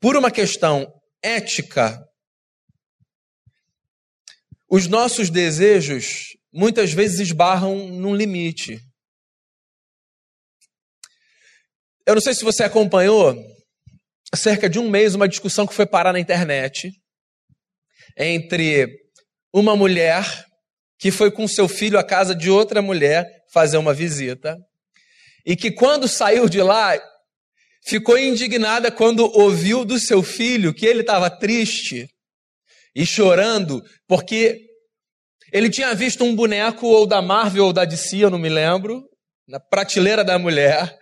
por 0.00 0.16
uma 0.16 0.30
questão 0.30 0.90
ética, 1.22 1.98
os 4.74 4.88
nossos 4.88 5.30
desejos 5.30 6.36
muitas 6.52 6.92
vezes 6.92 7.20
esbarram 7.20 7.90
num 7.90 8.12
limite. 8.12 8.80
Eu 12.04 12.16
não 12.16 12.20
sei 12.20 12.34
se 12.34 12.42
você 12.42 12.64
acompanhou, 12.64 13.36
há 14.32 14.36
cerca 14.36 14.68
de 14.68 14.80
um 14.80 14.90
mês, 14.90 15.14
uma 15.14 15.28
discussão 15.28 15.64
que 15.64 15.72
foi 15.72 15.86
parar 15.86 16.12
na 16.12 16.18
internet 16.18 16.90
entre 18.18 18.88
uma 19.52 19.76
mulher 19.76 20.24
que 20.98 21.12
foi 21.12 21.30
com 21.30 21.46
seu 21.46 21.68
filho 21.68 21.96
à 21.96 22.02
casa 22.02 22.34
de 22.34 22.50
outra 22.50 22.82
mulher 22.82 23.24
fazer 23.52 23.76
uma 23.76 23.94
visita. 23.94 24.58
e 25.46 25.54
que 25.54 25.70
quando 25.70 26.08
saiu 26.08 26.48
de 26.48 26.60
lá, 26.60 27.00
ficou 27.86 28.18
indignada 28.18 28.90
quando 28.90 29.20
ouviu 29.38 29.84
do 29.84 30.00
seu 30.00 30.20
filho 30.20 30.74
que 30.74 30.84
ele 30.84 31.02
estava 31.02 31.30
triste 31.30 32.08
e 32.94 33.04
chorando, 33.04 33.82
porque 34.06 34.60
ele 35.52 35.70
tinha 35.70 35.94
visto 35.94 36.24
um 36.24 36.34
boneco 36.34 36.86
ou 36.86 37.06
da 37.06 37.22
Marvel 37.22 37.66
ou 37.66 37.72
da 37.72 37.84
DC, 37.84 38.18
eu 38.18 38.30
não 38.30 38.38
me 38.38 38.48
lembro, 38.48 39.02
na 39.48 39.60
prateleira 39.60 40.24
da 40.24 40.38
mulher. 40.38 40.98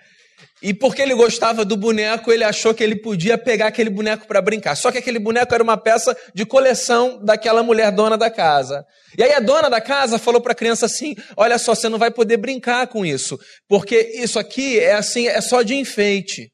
E 0.62 0.72
porque 0.72 1.02
ele 1.02 1.14
gostava 1.14 1.64
do 1.64 1.76
boneco, 1.76 2.30
ele 2.30 2.44
achou 2.44 2.72
que 2.72 2.84
ele 2.84 2.94
podia 2.94 3.36
pegar 3.36 3.66
aquele 3.66 3.90
boneco 3.90 4.28
para 4.28 4.40
brincar. 4.40 4.76
Só 4.76 4.92
que 4.92 4.98
aquele 4.98 5.18
boneco 5.18 5.52
era 5.52 5.62
uma 5.62 5.76
peça 5.76 6.16
de 6.32 6.46
coleção 6.46 7.18
daquela 7.24 7.64
mulher 7.64 7.90
dona 7.90 8.16
da 8.16 8.30
casa. 8.30 8.84
E 9.18 9.24
aí 9.24 9.32
a 9.32 9.40
dona 9.40 9.68
da 9.68 9.80
casa 9.80 10.20
falou 10.20 10.40
para 10.40 10.52
a 10.52 10.56
criança 10.56 10.86
assim: 10.86 11.16
"Olha 11.36 11.58
só, 11.58 11.74
você 11.74 11.88
não 11.88 11.98
vai 11.98 12.12
poder 12.12 12.36
brincar 12.36 12.86
com 12.86 13.04
isso, 13.04 13.38
porque 13.68 14.12
isso 14.14 14.38
aqui 14.38 14.78
é 14.78 14.94
assim, 14.94 15.26
é 15.26 15.40
só 15.40 15.62
de 15.62 15.74
enfeite". 15.74 16.51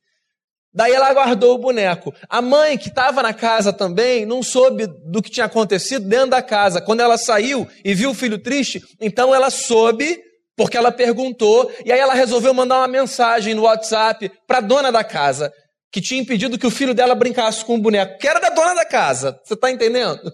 Daí 0.79 0.93
ela 0.93 1.13
guardou 1.13 1.57
o 1.57 1.59
boneco. 1.59 2.15
A 2.29 2.41
mãe, 2.41 2.79
que 2.79 2.89
estava 2.89 3.21
na 3.21 3.35
casa 3.35 3.73
também, 3.73 4.25
não 4.25 4.45
soube 4.45 4.87
do 4.87 5.21
que 5.21 5.29
tinha 5.29 5.47
acontecido 5.47 6.07
dentro 6.07 6.31
da 6.31 6.41
casa. 6.41 6.81
Quando 6.81 7.01
ela 7.01 7.19
saiu 7.19 7.67
e 7.85 7.93
viu 7.95 8.11
o 8.11 8.15
filho 8.15 8.41
triste, 8.41 8.81
então 9.01 9.35
ela 9.35 9.51
soube, 9.51 10.23
porque 10.57 10.77
ela 10.77 10.93
perguntou, 10.93 11.69
e 11.85 11.91
aí 11.91 11.99
ela 11.99 12.15
resolveu 12.15 12.55
mandar 12.55 12.77
uma 12.77 12.87
mensagem 12.87 13.55
no 13.55 13.63
WhatsApp 13.63 14.31
para 14.47 14.59
a 14.59 14.61
dona 14.61 14.93
da 14.93 15.03
casa, 15.03 15.53
que 15.91 16.01
tinha 16.01 16.21
impedido 16.21 16.57
que 16.57 16.67
o 16.69 16.71
filho 16.71 16.95
dela 16.95 17.17
brincasse 17.17 17.65
com 17.65 17.75
o 17.75 17.83
boneco, 17.83 18.17
que 18.17 18.29
era 18.29 18.39
da 18.39 18.51
dona 18.51 18.77
da 18.77 18.85
casa. 18.85 19.37
Você 19.45 19.55
está 19.55 19.73
entendendo? 19.73 20.31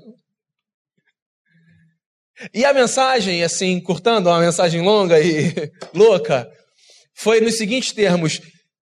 E 2.53 2.67
a 2.67 2.75
mensagem, 2.75 3.43
assim, 3.43 3.81
curtando, 3.81 4.29
uma 4.29 4.41
mensagem 4.41 4.83
longa 4.83 5.19
e 5.19 5.55
louca, 5.95 6.47
foi 7.15 7.41
nos 7.41 7.57
seguintes 7.57 7.93
termos: 7.93 8.43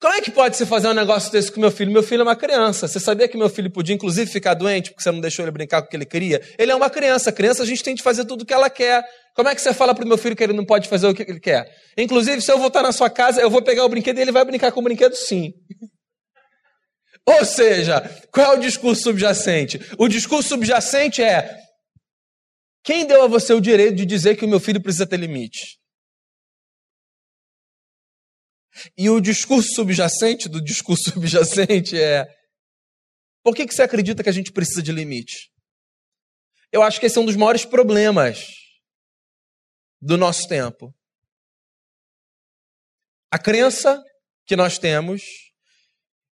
como 0.02 0.16
é 0.16 0.20
que 0.20 0.32
pode 0.32 0.58
se 0.58 0.66
fazer 0.66 0.88
um 0.88 0.96
negócio 0.96 1.32
desse 1.32 1.52
com 1.52 1.62
meu 1.62 1.70
filho? 1.70 1.92
Meu 1.92 2.02
filho 2.02 2.22
é 2.22 2.24
uma 2.24 2.36
criança. 2.36 2.88
Você 2.88 3.00
sabia 3.00 3.28
que 3.28 3.38
meu 3.38 3.48
filho 3.48 3.70
podia, 3.70 3.94
inclusive, 3.94 4.32
ficar 4.32 4.56
doente 4.56 4.90
porque 4.90 5.04
você 5.04 5.12
não 5.12 5.22
deixou 5.22 5.46
ele 5.46 5.52
brincar 5.52 5.80
com 5.80 5.88
o 5.88 5.90
que 5.92 5.96
ele 5.96 6.08
queria? 6.08 6.42
Ele 6.58 6.72
é 6.72 6.76
uma 6.76 6.90
criança. 6.90 7.32
Criança, 7.32 7.62
a 7.62 7.66
gente 7.68 7.84
tem 7.84 7.94
de 7.94 8.02
fazer 8.02 8.26
tudo 8.26 8.42
o 8.42 8.46
que 8.46 8.54
ela 8.54 8.68
quer. 8.68 9.04
Como 9.36 9.48
é 9.48 9.54
que 9.54 9.62
você 9.62 9.76
fala 9.76 9.94
para 9.94 10.04
o 10.04 10.08
meu 10.08 10.18
filho 10.18 10.36
que 10.36 10.44
ele 10.44 10.54
não 10.54 10.66
pode 10.66 10.90
fazer 10.90 11.06
o 11.06 11.14
que 11.14 11.22
ele 11.22 11.40
quer? 11.40 11.70
Inclusive, 11.96 12.42
se 12.42 12.52
eu 12.52 12.58
voltar 12.58 12.82
na 12.82 12.92
sua 12.92 13.12
casa, 13.12 13.40
eu 13.42 13.50
vou 13.52 13.62
pegar 13.62 13.86
o 13.86 13.90
brinquedo 13.90 14.18
e 14.18 14.22
ele 14.22 14.32
vai 14.32 14.44
brincar 14.44 14.72
com 14.72 14.80
o 14.80 14.84
brinquedo 14.84 15.14
sim. 15.14 15.54
Ou 17.24 17.46
seja, 17.46 18.02
qual 18.34 18.54
é 18.54 18.58
o 18.58 18.60
discurso 18.60 19.04
subjacente? 19.04 19.80
O 20.00 20.08
discurso 20.08 20.50
subjacente 20.50 21.22
é: 21.22 21.56
quem 22.84 23.06
deu 23.06 23.22
a 23.22 23.28
você 23.28 23.54
o 23.54 23.62
direito 23.62 23.98
de 23.98 24.06
dizer 24.08 24.36
que 24.36 24.46
o 24.46 24.50
meu 24.50 24.60
filho 24.60 24.82
precisa 24.82 25.06
ter 25.06 25.18
limite? 25.18 25.81
E 28.98 29.10
o 29.10 29.20
discurso 29.20 29.74
subjacente 29.74 30.48
do 30.48 30.62
discurso 30.62 31.10
subjacente 31.12 32.00
é: 32.00 32.26
por 33.44 33.56
que, 33.56 33.66
que 33.66 33.74
você 33.74 33.84
acredita 33.84 34.24
que 34.24 34.30
a 34.30 34.34
gente 34.34 34.52
precisa 34.52 34.82
de 34.82 34.92
limite? 34.92 35.52
Eu 36.72 36.82
acho 36.82 37.00
que 37.00 37.06
esse 37.06 37.18
é 37.18 37.22
um 37.22 37.26
dos 37.26 37.36
maiores 37.36 37.66
problemas 37.66 38.46
do 40.02 40.18
nosso 40.18 40.48
tempo. 40.48 40.94
A 43.30 43.38
crença 43.38 44.02
que 44.46 44.56
nós 44.56 44.78
temos 44.78 45.22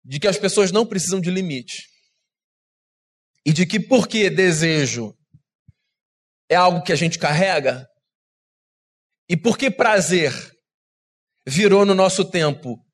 de 0.04 0.20
que 0.20 0.27
as 0.27 0.38
pessoas 0.38 0.72
não 0.72 0.86
precisam 0.86 1.20
de 1.20 1.32
limite. 1.32 1.89
E 3.46 3.51
de 3.51 3.65
que 3.65 3.80
porque 3.80 4.30
desejo 4.30 5.18
é 6.50 6.56
algo 6.56 6.84
que 6.84 6.92
a 6.92 6.96
gente 6.96 7.18
carrega, 7.18 7.88
e 9.27 9.36
porque 9.36 9.72
prazer 9.72 10.54
virou 11.47 11.85
no 11.85 11.93
nosso 11.93 12.29
tempo 12.29 12.85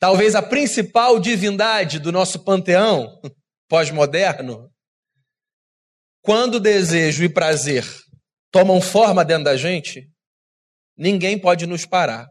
talvez 0.00 0.34
a 0.34 0.42
principal 0.42 1.20
divindade 1.20 1.98
do 1.98 2.10
nosso 2.10 2.42
panteão 2.42 3.20
pós-moderno, 3.68 4.68
quando 6.22 6.58
desejo 6.58 7.22
e 7.22 7.28
prazer 7.28 7.84
tomam 8.50 8.80
forma 8.80 9.24
dentro 9.24 9.44
da 9.44 9.56
gente, 9.56 10.08
ninguém 10.96 11.38
pode 11.38 11.66
nos 11.66 11.86
parar. 11.86 12.26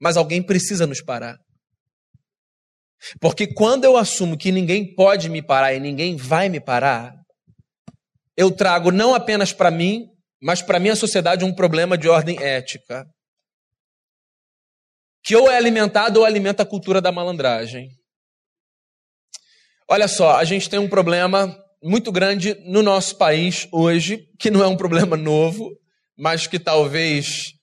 Mas 0.00 0.16
alguém 0.16 0.42
precisa 0.42 0.86
nos 0.86 1.02
parar. 1.02 1.36
Porque 3.20 3.52
quando 3.52 3.84
eu 3.84 3.96
assumo 3.96 4.38
que 4.38 4.52
ninguém 4.52 4.94
pode 4.94 5.28
me 5.28 5.42
parar 5.42 5.74
e 5.74 5.80
ninguém 5.80 6.16
vai 6.16 6.48
me 6.48 6.60
parar, 6.60 7.12
eu 8.36 8.50
trago 8.50 8.90
não 8.90 9.14
apenas 9.14 9.52
para 9.52 9.70
mim, 9.70 10.06
mas 10.40 10.62
para 10.62 10.78
minha 10.78 10.96
sociedade 10.96 11.44
um 11.44 11.54
problema 11.54 11.98
de 11.98 12.08
ordem 12.08 12.42
ética 12.42 13.04
que 15.24 15.34
ou 15.34 15.50
é 15.50 15.56
alimentado 15.56 16.20
ou 16.20 16.26
alimenta 16.26 16.62
a 16.62 16.66
cultura 16.66 17.00
da 17.00 17.10
malandragem. 17.10 17.88
Olha 19.88 20.06
só, 20.06 20.36
a 20.36 20.44
gente 20.44 20.68
tem 20.68 20.78
um 20.78 20.88
problema 20.88 21.58
muito 21.82 22.12
grande 22.12 22.54
no 22.66 22.82
nosso 22.82 23.16
país 23.16 23.66
hoje, 23.72 24.28
que 24.38 24.50
não 24.50 24.62
é 24.62 24.66
um 24.66 24.76
problema 24.76 25.16
novo, 25.16 25.70
mas 26.16 26.46
que 26.46 26.58
talvez 26.58 27.54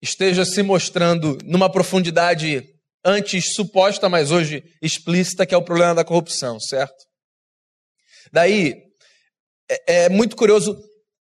esteja 0.00 0.44
se 0.44 0.62
mostrando 0.62 1.36
numa 1.44 1.70
profundidade 1.70 2.64
antes 3.04 3.54
suposta, 3.54 4.08
mas 4.08 4.30
hoje 4.30 4.62
explícita, 4.80 5.44
que 5.44 5.54
é 5.54 5.58
o 5.58 5.64
problema 5.64 5.94
da 5.94 6.04
corrupção, 6.04 6.60
certo? 6.60 7.04
Daí, 8.32 8.74
é, 9.68 10.04
é 10.04 10.08
muito 10.08 10.36
curioso 10.36 10.76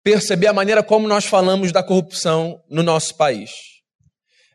perceber 0.03 0.47
a 0.47 0.53
maneira 0.53 0.83
como 0.83 1.07
nós 1.07 1.25
falamos 1.25 1.71
da 1.71 1.83
corrupção 1.83 2.61
no 2.69 2.83
nosso 2.83 3.15
país. 3.15 3.70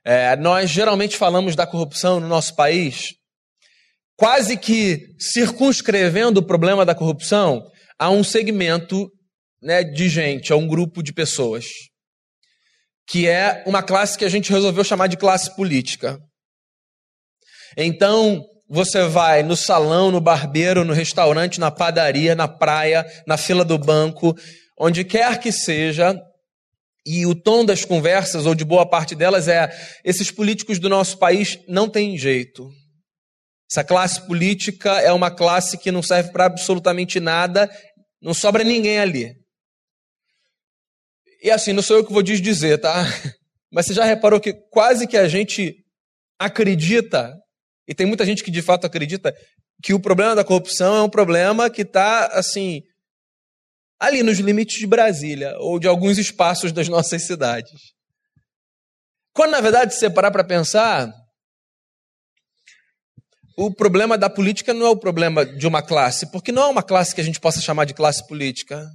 É, 0.09 0.37
nós 0.37 0.71
geralmente 0.71 1.17
falamos 1.17 1.57
da 1.57 1.67
corrupção 1.67 2.21
no 2.21 2.29
nosso 2.29 2.55
país 2.55 3.17
quase 4.17 4.57
que 4.57 5.15
circunscrevendo 5.19 6.41
o 6.41 6.47
problema 6.47 6.87
da 6.87 6.95
corrupção 6.95 7.63
a 7.99 8.09
um 8.09 8.25
segmento 8.25 9.11
né, 9.63 9.85
de 9.85 10.09
gente, 10.09 10.53
a 10.53 10.57
um 10.57 10.67
grupo 10.67 11.03
de 11.03 11.13
pessoas, 11.13 11.67
que 13.07 13.27
é 13.27 13.63
uma 13.67 13.83
classe 13.83 14.17
que 14.17 14.25
a 14.25 14.29
gente 14.29 14.51
resolveu 14.51 14.85
chamar 14.85 15.07
de 15.07 15.17
classe 15.17 15.55
política. 15.55 16.19
Então, 17.77 18.43
você 18.69 19.07
vai 19.07 19.43
no 19.43 19.57
salão, 19.57 20.11
no 20.11 20.21
barbeiro, 20.21 20.85
no 20.85 20.93
restaurante, 20.93 21.61
na 21.61 21.71
padaria, 21.71 22.35
na 22.35 22.49
praia, 22.49 23.05
na 23.27 23.37
fila 23.37 23.65
do 23.65 23.77
banco, 23.77 24.35
onde 24.79 25.05
quer 25.05 25.39
que 25.39 25.53
seja, 25.53 26.19
e 27.07 27.25
o 27.25 27.37
tom 27.37 27.65
das 27.65 27.85
conversas, 27.85 28.47
ou 28.47 28.55
de 28.55 28.65
boa 28.65 28.85
parte 28.85 29.15
delas, 29.15 29.47
é: 29.47 29.71
esses 30.05 30.33
políticos 30.33 30.81
do 30.81 30.89
nosso 30.89 31.17
país 31.19 31.57
não 31.69 31.89
têm 31.89 32.19
jeito. 32.19 32.69
Essa 33.71 33.85
classe 33.85 34.27
política 34.27 35.01
é 35.01 35.13
uma 35.13 35.31
classe 35.31 35.79
que 35.79 35.93
não 35.93 36.03
serve 36.03 36.33
para 36.33 36.47
absolutamente 36.47 37.21
nada, 37.21 37.71
não 38.21 38.35
sobra 38.35 38.65
ninguém 38.65 38.99
ali. 38.99 39.33
E 41.43 41.51
assim, 41.51 41.73
não 41.73 41.83
sou 41.83 41.99
eu 41.99 42.05
que 42.05 42.13
vou 42.13 42.23
dizer, 42.23 42.79
tá? 42.79 43.05
Mas 43.73 43.87
você 43.87 43.95
já 43.95 44.05
reparou 44.05 44.41
que 44.41 44.53
quase 44.71 45.07
que 45.07 45.17
a 45.17 45.29
gente 45.29 45.77
acredita, 46.39 47.33
e 47.87 47.95
tem 47.95 48.07
muita 48.07 48.27
gente 48.27 48.43
que 48.43 48.51
de 48.51 48.63
fato 48.63 48.85
acredita, 48.85 49.35
que 49.83 49.95
o 49.95 50.01
problema 50.01 50.35
da 50.35 50.45
corrupção 50.45 50.97
é 50.97 51.03
um 51.03 51.11
problema 51.11 51.71
que 51.71 51.83
está, 51.83 52.27
assim, 52.29 52.83
ali 53.99 54.23
nos 54.23 54.39
limites 54.39 54.79
de 54.79 54.87
Brasília 54.87 55.57
ou 55.59 55.79
de 55.79 55.89
alguns 55.89 56.19
espaços 56.19 56.73
das 56.73 56.89
nossas 56.89 57.23
cidades. 57.23 57.95
Quando, 59.33 59.51
na 59.51 59.61
verdade, 59.61 59.95
se 59.95 60.09
parar 60.11 60.31
para 60.31 60.45
pensar, 60.45 61.13
o 63.57 63.73
problema 63.73 64.19
da 64.19 64.29
política 64.29 64.75
não 64.75 64.87
é 64.87 64.91
o 64.91 64.97
problema 64.97 65.45
de 65.45 65.67
uma 65.67 65.83
classe, 65.83 66.31
porque 66.31 66.53
não 66.53 66.65
é 66.65 66.67
uma 66.67 66.83
classe 66.83 67.15
que 67.15 67.21
a 67.21 67.25
gente 67.25 67.41
possa 67.41 67.61
chamar 67.61 67.87
de 67.87 67.95
classe 67.95 68.27
política. 68.27 68.87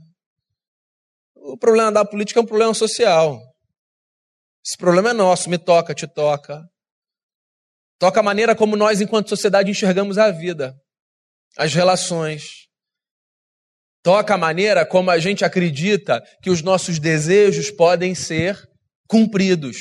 O 1.36 1.58
problema 1.58 1.92
da 1.92 2.06
política 2.06 2.40
é 2.40 2.44
um 2.44 2.46
problema 2.46 2.74
social. 2.74 3.40
Esse 4.64 4.78
problema 4.78 5.10
é 5.10 5.14
nosso, 5.14 5.50
me 5.50 5.58
toca, 5.58 5.96
te 5.96 6.08
toca. 6.08 6.62
Toca 7.98 8.20
a 8.20 8.24
maneira 8.24 8.56
como 8.56 8.76
nós, 8.76 9.02
enquanto 9.02 9.30
sociedade, 9.30 9.72
enxergamos 9.72 10.18
a 10.18 10.32
vida, 10.32 10.76
as 11.58 11.74
relações. 11.74 12.68
Toca 14.04 14.34
a 14.34 14.38
maneira 14.38 14.86
como 14.86 15.12
a 15.12 15.20
gente 15.20 15.46
acredita 15.46 16.22
que 16.42 16.50
os 16.50 16.62
nossos 16.62 16.98
desejos 16.98 17.70
podem 17.70 18.16
ser 18.16 18.58
cumpridos. 19.08 19.78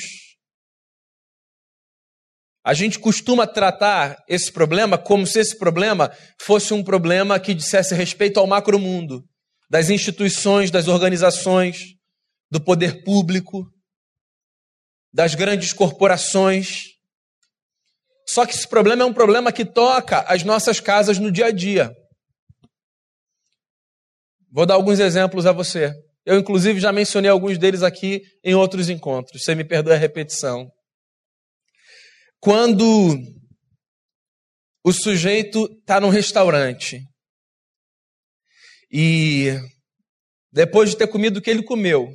A 2.63 2.75
gente 2.75 2.99
costuma 2.99 3.47
tratar 3.47 4.23
esse 4.27 4.51
problema 4.51 4.95
como 4.97 5.25
se 5.25 5.39
esse 5.39 5.57
problema 5.57 6.15
fosse 6.39 6.73
um 6.73 6.83
problema 6.83 7.39
que 7.39 7.55
dissesse 7.55 7.95
respeito 7.95 8.39
ao 8.39 8.45
macromundo, 8.45 9.23
das 9.67 9.89
instituições, 9.89 10.69
das 10.69 10.87
organizações, 10.87 11.95
do 12.51 12.61
poder 12.61 13.03
público, 13.03 13.65
das 15.11 15.33
grandes 15.33 15.73
corporações. 15.73 16.89
Só 18.27 18.45
que 18.45 18.53
esse 18.53 18.67
problema 18.67 19.01
é 19.01 19.05
um 19.05 19.13
problema 19.13 19.51
que 19.51 19.65
toca 19.65 20.19
as 20.27 20.43
nossas 20.43 20.79
casas 20.79 21.17
no 21.17 21.31
dia 21.31 21.47
a 21.47 21.51
dia. 21.51 21.91
Vou 24.51 24.65
dar 24.65 24.73
alguns 24.73 24.99
exemplos 24.99 25.45
a 25.45 25.53
você. 25.53 25.93
Eu, 26.25 26.37
inclusive, 26.37 26.79
já 26.79 26.91
mencionei 26.91 27.31
alguns 27.31 27.57
deles 27.57 27.81
aqui 27.81 28.21
em 28.43 28.53
outros 28.53 28.89
encontros. 28.89 29.43
Você 29.43 29.55
me 29.55 29.63
perdoa 29.63 29.93
a 29.95 29.97
repetição. 29.97 30.69
quando 32.39 33.15
o 34.83 34.91
sujeito 34.91 35.65
está 35.79 35.99
num 35.99 36.09
restaurante 36.09 37.07
e 38.91 39.51
depois 40.51 40.89
de 40.89 40.97
ter 40.97 41.07
comido 41.07 41.37
o 41.37 41.41
que 41.41 41.51
ele 41.51 41.63
comeu, 41.63 42.09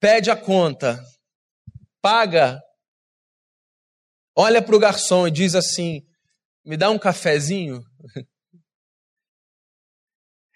pede 0.00 0.30
a 0.30 0.36
conta, 0.36 1.00
paga, 2.02 2.60
olha 4.36 4.60
para 4.60 4.74
o 4.74 4.80
garçom 4.80 5.28
e 5.28 5.30
diz 5.30 5.54
assim: 5.54 6.02
me 6.64 6.76
dá 6.76 6.90
um 6.90 6.98
cafezinho. 6.98 7.80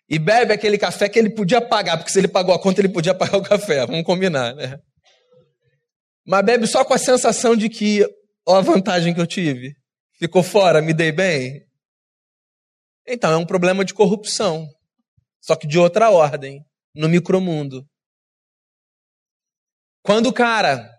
E 0.09 0.19
bebe 0.19 0.53
aquele 0.53 0.77
café 0.77 1.09
que 1.09 1.19
ele 1.19 1.31
podia 1.31 1.61
pagar, 1.61 1.97
porque 1.97 2.13
se 2.13 2.19
ele 2.19 2.29
pagou 2.29 2.55
a 2.55 2.59
conta, 2.59 2.81
ele 2.81 2.89
podia 2.89 3.15
pagar 3.17 3.39
o 3.39 3.43
café, 3.43 3.87
vamos 3.87 4.05
combinar, 4.05 4.55
né? 4.55 4.79
Mas 6.27 6.45
bebe 6.45 6.67
só 6.67 6.85
com 6.85 6.95
a 6.95 6.99
sensação 6.99 7.57
de 7.57 7.69
que, 7.69 8.05
ó, 8.47 8.57
a 8.57 8.61
vantagem 8.61 9.15
que 9.15 9.21
eu 9.21 9.27
tive, 9.27 9.75
ficou 10.19 10.43
fora, 10.43 10.81
me 10.81 10.95
dei 10.95 11.13
bem. 11.13 11.67
Então 13.07 13.33
é 13.33 13.37
um 13.37 13.47
problema 13.47 13.85
de 13.85 13.93
corrupção, 13.93 14.67
só 15.41 15.55
que 15.55 15.67
de 15.67 15.79
outra 15.79 16.11
ordem, 16.11 16.65
no 16.95 17.09
micromundo. 17.09 17.87
Quando 20.03 20.29
o 20.29 20.33
cara 20.33 20.91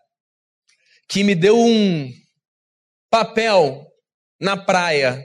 que 1.08 1.24
me 1.24 1.36
deu 1.36 1.60
um 1.60 2.12
papel 3.10 3.86
na 4.40 4.58
praia, 4.58 5.24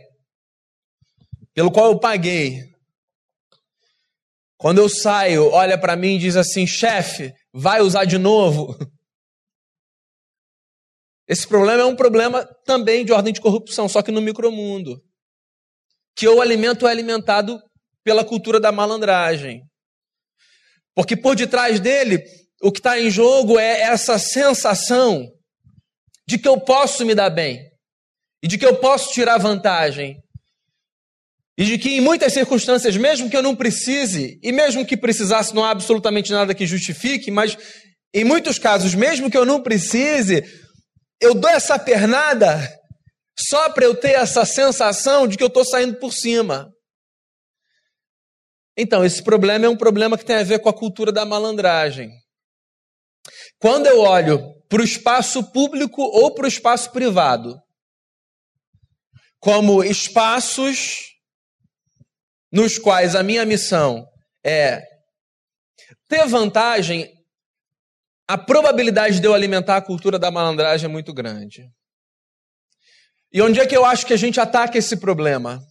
pelo 1.55 1.71
qual 1.71 1.87
eu 1.87 1.99
paguei, 1.99 2.71
quando 4.61 4.76
eu 4.76 4.90
saio, 4.90 5.50
olha 5.52 5.81
para 5.81 5.97
mim 5.97 6.17
e 6.17 6.19
diz 6.19 6.37
assim: 6.37 6.67
chefe, 6.67 7.33
vai 7.50 7.81
usar 7.81 8.05
de 8.05 8.19
novo? 8.19 8.76
Esse 11.26 11.49
problema 11.49 11.81
é 11.81 11.85
um 11.87 11.97
problema 11.97 12.45
também 12.67 13.02
de 13.02 13.11
ordem 13.11 13.33
de 13.33 13.40
corrupção, 13.40 13.88
só 13.88 14.02
que 14.02 14.12
no 14.12 14.21
micromundo. 14.21 15.02
Que 16.14 16.29
o 16.29 16.43
alimento 16.43 16.87
é 16.87 16.90
alimentado 16.90 17.59
pela 18.05 18.23
cultura 18.23 18.61
da 18.61 18.71
malandragem. 18.71 19.62
Porque 20.95 21.17
por 21.17 21.35
detrás 21.35 21.81
dele 21.81 22.23
o 22.61 22.71
que 22.71 22.81
está 22.81 23.00
em 23.00 23.09
jogo 23.09 23.59
é 23.59 23.81
essa 23.81 24.19
sensação 24.19 25.26
de 26.29 26.37
que 26.37 26.49
eu 26.49 26.61
posso 26.61 27.07
me 27.07 27.14
dar 27.14 27.31
bem 27.31 27.59
e 28.43 28.49
de 28.49 28.59
que 28.59 28.67
eu 28.67 28.79
posso 28.79 29.14
tirar 29.14 29.38
vantagem. 29.38 30.21
E 31.61 31.64
de 31.67 31.76
que 31.76 31.90
em 31.90 32.00
muitas 32.00 32.33
circunstâncias, 32.33 32.97
mesmo 32.97 33.29
que 33.29 33.37
eu 33.37 33.43
não 33.43 33.55
precise, 33.55 34.40
e 34.43 34.50
mesmo 34.50 34.87
que 34.87 34.97
precisasse, 34.97 35.55
não 35.55 35.62
há 35.62 35.69
absolutamente 35.69 36.33
nada 36.33 36.55
que 36.55 36.67
justifique, 36.67 37.31
mas 37.31 37.55
em 38.14 38.25
muitos 38.25 38.59
casos, 38.59 38.95
mesmo 38.95 39.31
que 39.31 39.37
eu 39.37 39.45
não 39.45 39.62
precise, 39.62 40.43
eu 41.21 41.35
dou 41.35 41.50
essa 41.50 41.79
pernada 41.79 42.67
só 43.38 43.69
para 43.75 43.85
eu 43.85 43.95
ter 43.95 44.12
essa 44.12 44.47
sensação 44.47 45.29
de 45.29 45.37
que 45.37 45.43
eu 45.43 45.49
estou 45.49 45.62
saindo 45.62 45.99
por 45.99 46.14
cima. 46.14 46.73
Então, 48.75 49.05
esse 49.05 49.23
problema 49.23 49.67
é 49.67 49.69
um 49.69 49.76
problema 49.76 50.17
que 50.17 50.25
tem 50.25 50.37
a 50.37 50.43
ver 50.43 50.61
com 50.61 50.71
a 50.71 50.75
cultura 50.75 51.12
da 51.12 51.26
malandragem. 51.26 52.11
Quando 53.59 53.87
eu 53.87 54.00
olho 54.00 54.40
para 54.67 54.81
o 54.81 54.85
espaço 54.85 55.52
público 55.52 56.00
ou 56.00 56.33
para 56.33 56.47
o 56.47 56.49
espaço 56.49 56.90
privado, 56.90 57.61
como 59.38 59.85
espaços 59.85 61.10
nos 62.50 62.78
quais 62.78 63.14
a 63.14 63.23
minha 63.23 63.45
missão 63.45 64.07
é 64.45 64.83
ter 66.09 66.26
vantagem, 66.26 67.09
a 68.28 68.37
probabilidade 68.37 69.21
de 69.21 69.26
eu 69.26 69.35
alimentar 69.35 69.76
a 69.76 69.83
cultura 69.83 70.19
da 70.19 70.30
malandragem 70.30 70.88
é 70.88 70.92
muito 70.92 71.12
grande. 71.12 71.69
E 73.33 73.40
onde 73.40 73.61
é 73.61 73.66
que 73.66 73.76
eu 73.76 73.85
acho 73.85 74.04
que 74.07 74.12
a 74.12 74.16
gente 74.16 74.40
ataca 74.40 74.76
esse 74.76 74.97
problema? 74.97 75.62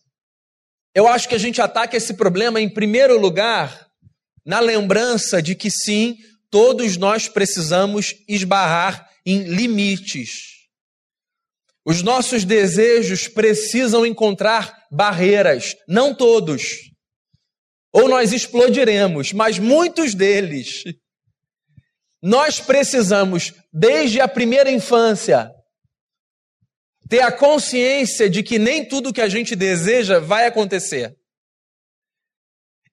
Eu 0.96 1.08
acho 1.08 1.28
que 1.28 1.36
a 1.36 1.40
gente 1.40 1.62
ataca 1.62 1.96
esse 1.96 2.14
problema, 2.14 2.60
em 2.60 2.70
primeiro 2.70 3.20
lugar, 3.20 3.88
na 4.46 4.60
lembrança 4.60 5.42
de 5.42 5.56
que 5.56 5.70
sim, 5.70 6.18
todos 6.50 6.98
nós 6.98 7.28
precisamos 7.28 8.16
esbarrar 8.28 9.08
em 9.26 9.44
limites. 9.44 10.49
Os 11.90 12.04
nossos 12.04 12.46
desejos 12.46 13.28
precisam 13.28 14.06
encontrar 14.06 14.86
barreiras, 14.92 15.76
não 15.88 16.14
todos. 16.14 16.92
Ou 17.92 18.08
nós 18.08 18.32
explodiremos, 18.32 19.34
mas 19.34 19.58
muitos 19.58 20.14
deles. 20.14 20.84
Nós 22.22 22.60
precisamos, 22.60 23.56
desde 23.74 24.22
a 24.22 24.28
primeira 24.28 24.70
infância, 24.70 25.50
ter 27.10 27.22
a 27.22 27.32
consciência 27.32 28.30
de 28.30 28.44
que 28.44 28.60
nem 28.60 28.88
tudo 28.88 29.12
que 29.12 29.22
a 29.22 29.28
gente 29.28 29.56
deseja 29.56 30.20
vai 30.20 30.46
acontecer. 30.46 31.16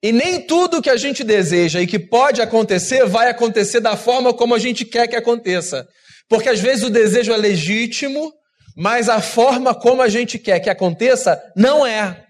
E 0.03 0.11
nem 0.11 0.41
tudo 0.41 0.81
que 0.81 0.89
a 0.89 0.97
gente 0.97 1.23
deseja 1.23 1.83
e 1.83 1.87
que 1.87 1.99
pode 1.99 2.41
acontecer 2.41 3.05
vai 3.05 3.29
acontecer 3.29 3.81
da 3.81 3.95
forma 3.95 4.33
como 4.33 4.55
a 4.55 4.59
gente 4.59 4.87
quer 4.87 5.07
que 5.07 5.17
aconteça. 5.17 5.87
Porque 6.31 6.49
às 6.49 6.61
vezes 6.61 6.83
o 6.83 6.89
desejo 6.89 7.31
é 7.31 7.37
legítimo, 7.37 8.33
mas 8.77 9.09
a 9.09 9.23
forma 9.23 9.75
como 9.75 10.03
a 10.03 10.09
gente 10.09 10.39
quer 10.39 10.61
que 10.61 10.69
aconteça 10.69 11.41
não 11.57 11.87
é. 11.87 12.27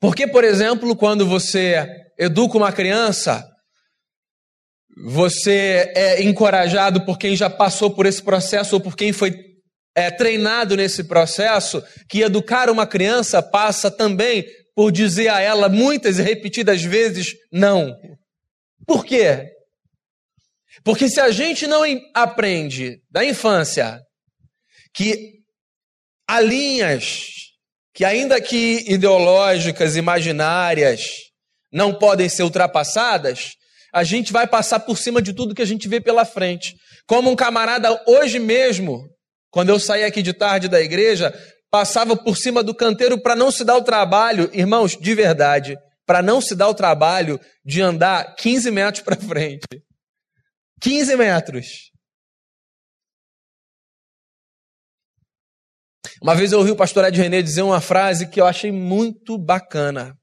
Porque, 0.00 0.26
por 0.26 0.42
exemplo, 0.42 0.96
quando 0.96 1.24
você 1.24 1.86
educa 2.18 2.58
uma 2.58 2.72
criança, 2.72 3.48
você 5.06 5.92
é 5.96 6.22
encorajado 6.22 7.04
por 7.04 7.16
quem 7.16 7.36
já 7.36 7.48
passou 7.48 7.94
por 7.94 8.06
esse 8.06 8.22
processo 8.22 8.74
ou 8.74 8.80
por 8.80 8.96
quem 8.96 9.12
foi 9.12 9.34
é, 9.94 10.10
treinado 10.10 10.76
nesse 10.76 11.04
processo, 11.04 11.82
que 12.08 12.20
educar 12.20 12.68
uma 12.68 12.86
criança 12.86 13.40
passa 13.40 13.90
também 13.90 14.44
por 14.74 14.90
dizer 14.90 15.28
a 15.28 15.40
ela 15.40 15.68
muitas 15.68 16.18
e 16.18 16.22
repetidas 16.22 16.82
vezes 16.82 17.32
não. 17.52 17.96
Por 18.86 19.04
quê? 19.04 19.48
Porque 20.82 21.08
se 21.08 21.20
a 21.20 21.30
gente 21.30 21.66
não 21.66 21.82
aprende 22.14 23.00
da 23.10 23.24
infância 23.24 24.00
que 24.92 25.34
há 26.28 26.40
linhas 26.40 27.28
que, 27.94 28.04
ainda 28.04 28.40
que 28.40 28.84
ideológicas, 28.88 29.96
imaginárias, 29.96 31.02
não 31.72 31.94
podem 31.94 32.28
ser 32.28 32.42
ultrapassadas, 32.42 33.52
a 33.92 34.02
gente 34.02 34.32
vai 34.32 34.46
passar 34.46 34.80
por 34.80 34.98
cima 34.98 35.22
de 35.22 35.32
tudo 35.32 35.54
que 35.54 35.62
a 35.62 35.66
gente 35.66 35.86
vê 35.86 36.00
pela 36.00 36.24
frente. 36.24 36.74
Como 37.06 37.30
um 37.30 37.36
camarada 37.36 38.02
hoje 38.06 38.40
mesmo, 38.40 39.08
quando 39.50 39.68
eu 39.68 39.78
saí 39.78 40.02
aqui 40.02 40.22
de 40.22 40.32
tarde 40.32 40.68
da 40.68 40.80
igreja, 40.80 41.32
passava 41.70 42.16
por 42.16 42.36
cima 42.36 42.62
do 42.62 42.74
canteiro 42.74 43.20
para 43.20 43.36
não 43.36 43.50
se 43.52 43.64
dar 43.64 43.76
o 43.76 43.82
trabalho, 43.82 44.50
irmãos, 44.52 44.96
de 44.96 45.14
verdade, 45.14 45.76
para 46.04 46.22
não 46.22 46.40
se 46.40 46.54
dar 46.54 46.68
o 46.68 46.74
trabalho 46.74 47.40
de 47.64 47.80
andar 47.80 48.34
15 48.36 48.70
metros 48.70 49.04
para 49.04 49.16
frente. 49.16 49.66
15 50.84 51.16
metros. 51.16 51.66
Uma 56.20 56.34
vez 56.34 56.52
eu 56.52 56.58
ouvi 56.58 56.70
o 56.72 56.76
pastor 56.76 57.06
Ed 57.06 57.18
René 57.18 57.40
dizer 57.40 57.62
uma 57.62 57.80
frase 57.80 58.28
que 58.28 58.38
eu 58.38 58.46
achei 58.46 58.70
muito 58.70 59.38
bacana, 59.38 60.14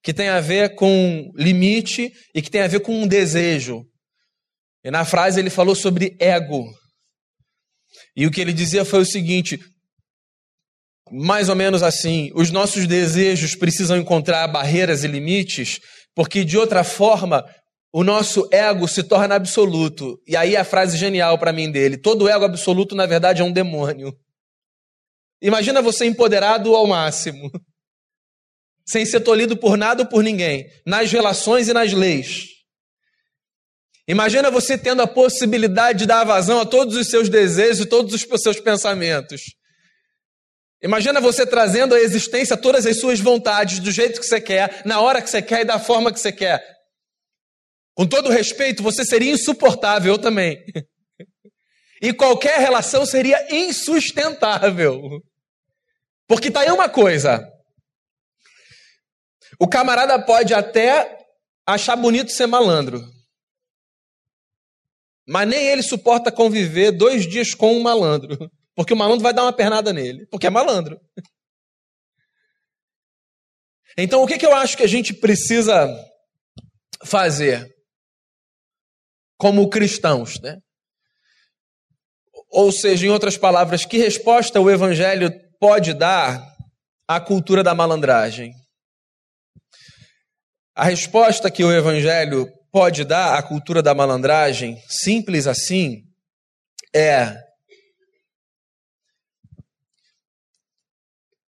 que 0.00 0.14
tem 0.14 0.28
a 0.28 0.40
ver 0.40 0.76
com 0.76 1.28
limite 1.34 2.12
e 2.32 2.40
que 2.40 2.48
tem 2.48 2.60
a 2.60 2.68
ver 2.68 2.80
com 2.80 2.94
um 3.02 3.08
desejo. 3.08 3.84
E 4.84 4.92
na 4.92 5.04
frase 5.04 5.40
ele 5.40 5.50
falou 5.50 5.74
sobre 5.74 6.16
ego. 6.20 6.72
E 8.14 8.28
o 8.28 8.30
que 8.30 8.40
ele 8.40 8.52
dizia 8.52 8.84
foi 8.84 9.00
o 9.00 9.06
seguinte: 9.06 9.58
mais 11.10 11.48
ou 11.48 11.56
menos 11.56 11.82
assim: 11.82 12.30
os 12.32 12.52
nossos 12.52 12.86
desejos 12.86 13.56
precisam 13.56 13.96
encontrar 13.96 14.46
barreiras 14.46 15.02
e 15.02 15.08
limites, 15.08 15.80
porque 16.14 16.44
de 16.44 16.56
outra 16.56 16.84
forma 16.84 17.44
o 17.96 18.02
nosso 18.02 18.48
ego 18.50 18.88
se 18.88 19.04
torna 19.04 19.36
absoluto. 19.36 20.20
E 20.26 20.36
aí 20.36 20.56
a 20.56 20.64
frase 20.64 20.96
genial 20.96 21.38
para 21.38 21.52
mim 21.52 21.70
dele: 21.70 21.96
todo 21.96 22.28
ego 22.28 22.44
absoluto 22.44 22.96
na 22.96 23.06
verdade 23.06 23.40
é 23.40 23.44
um 23.44 23.52
demônio. 23.52 24.12
Imagina 25.40 25.80
você 25.80 26.04
empoderado 26.04 26.74
ao 26.74 26.88
máximo, 26.88 27.52
sem 28.84 29.06
ser 29.06 29.20
tolhido 29.20 29.56
por 29.56 29.76
nada 29.76 30.02
ou 30.02 30.08
por 30.08 30.24
ninguém, 30.24 30.68
nas 30.84 31.12
relações 31.12 31.68
e 31.68 31.72
nas 31.72 31.92
leis. 31.92 32.48
Imagina 34.08 34.50
você 34.50 34.76
tendo 34.76 35.00
a 35.00 35.06
possibilidade 35.06 36.00
de 36.00 36.06
dar 36.06 36.24
vazão 36.24 36.60
a 36.60 36.66
todos 36.66 36.96
os 36.96 37.06
seus 37.06 37.28
desejos 37.28 37.86
e 37.86 37.86
todos 37.86 38.12
os 38.12 38.42
seus 38.42 38.58
pensamentos. 38.58 39.40
Imagina 40.82 41.20
você 41.20 41.46
trazendo 41.46 41.94
à 41.94 42.00
existência 42.00 42.56
todas 42.56 42.84
as 42.86 42.98
suas 42.98 43.20
vontades 43.20 43.78
do 43.78 43.92
jeito 43.92 44.20
que 44.20 44.26
você 44.26 44.40
quer, 44.40 44.82
na 44.84 45.00
hora 45.00 45.22
que 45.22 45.30
você 45.30 45.40
quer 45.40 45.60
e 45.60 45.64
da 45.64 45.78
forma 45.78 46.12
que 46.12 46.18
você 46.18 46.32
quer. 46.32 46.74
Com 47.94 48.06
todo 48.06 48.28
respeito, 48.28 48.82
você 48.82 49.04
seria 49.04 49.32
insuportável 49.32 50.18
também. 50.18 50.64
E 52.02 52.12
qualquer 52.12 52.58
relação 52.58 53.06
seria 53.06 53.46
insustentável. 53.54 55.22
Porque 56.26 56.50
tá 56.50 56.60
aí 56.60 56.70
uma 56.70 56.88
coisa. 56.88 57.48
O 59.58 59.68
camarada 59.68 60.20
pode 60.22 60.52
até 60.52 61.18
achar 61.64 61.96
bonito 61.96 62.32
ser 62.32 62.46
malandro. 62.46 63.02
Mas 65.26 65.48
nem 65.48 65.66
ele 65.66 65.82
suporta 65.82 66.30
conviver 66.30 66.92
dois 66.92 67.26
dias 67.26 67.54
com 67.54 67.74
um 67.74 67.82
malandro. 67.82 68.50
Porque 68.74 68.92
o 68.92 68.96
malandro 68.96 69.22
vai 69.22 69.32
dar 69.32 69.42
uma 69.42 69.52
pernada 69.52 69.92
nele. 69.92 70.26
Porque 70.26 70.46
é 70.46 70.50
malandro. 70.50 71.00
Então, 73.96 74.22
o 74.22 74.26
que, 74.26 74.36
que 74.36 74.44
eu 74.44 74.54
acho 74.54 74.76
que 74.76 74.82
a 74.82 74.88
gente 74.88 75.14
precisa 75.14 75.88
fazer 77.04 77.73
como 79.36 79.68
cristãos, 79.68 80.40
né? 80.40 80.58
Ou 82.50 82.70
seja, 82.70 83.06
em 83.06 83.10
outras 83.10 83.36
palavras, 83.36 83.84
que 83.84 83.98
resposta 83.98 84.60
o 84.60 84.70
evangelho 84.70 85.30
pode 85.58 85.92
dar 85.92 86.40
à 87.08 87.20
cultura 87.20 87.62
da 87.62 87.74
malandragem? 87.74 88.52
A 90.74 90.84
resposta 90.84 91.50
que 91.50 91.64
o 91.64 91.72
evangelho 91.72 92.46
pode 92.70 93.04
dar 93.04 93.38
à 93.38 93.42
cultura 93.42 93.82
da 93.82 93.94
malandragem, 93.94 94.76
simples 94.88 95.46
assim, 95.46 96.02
é 96.94 97.36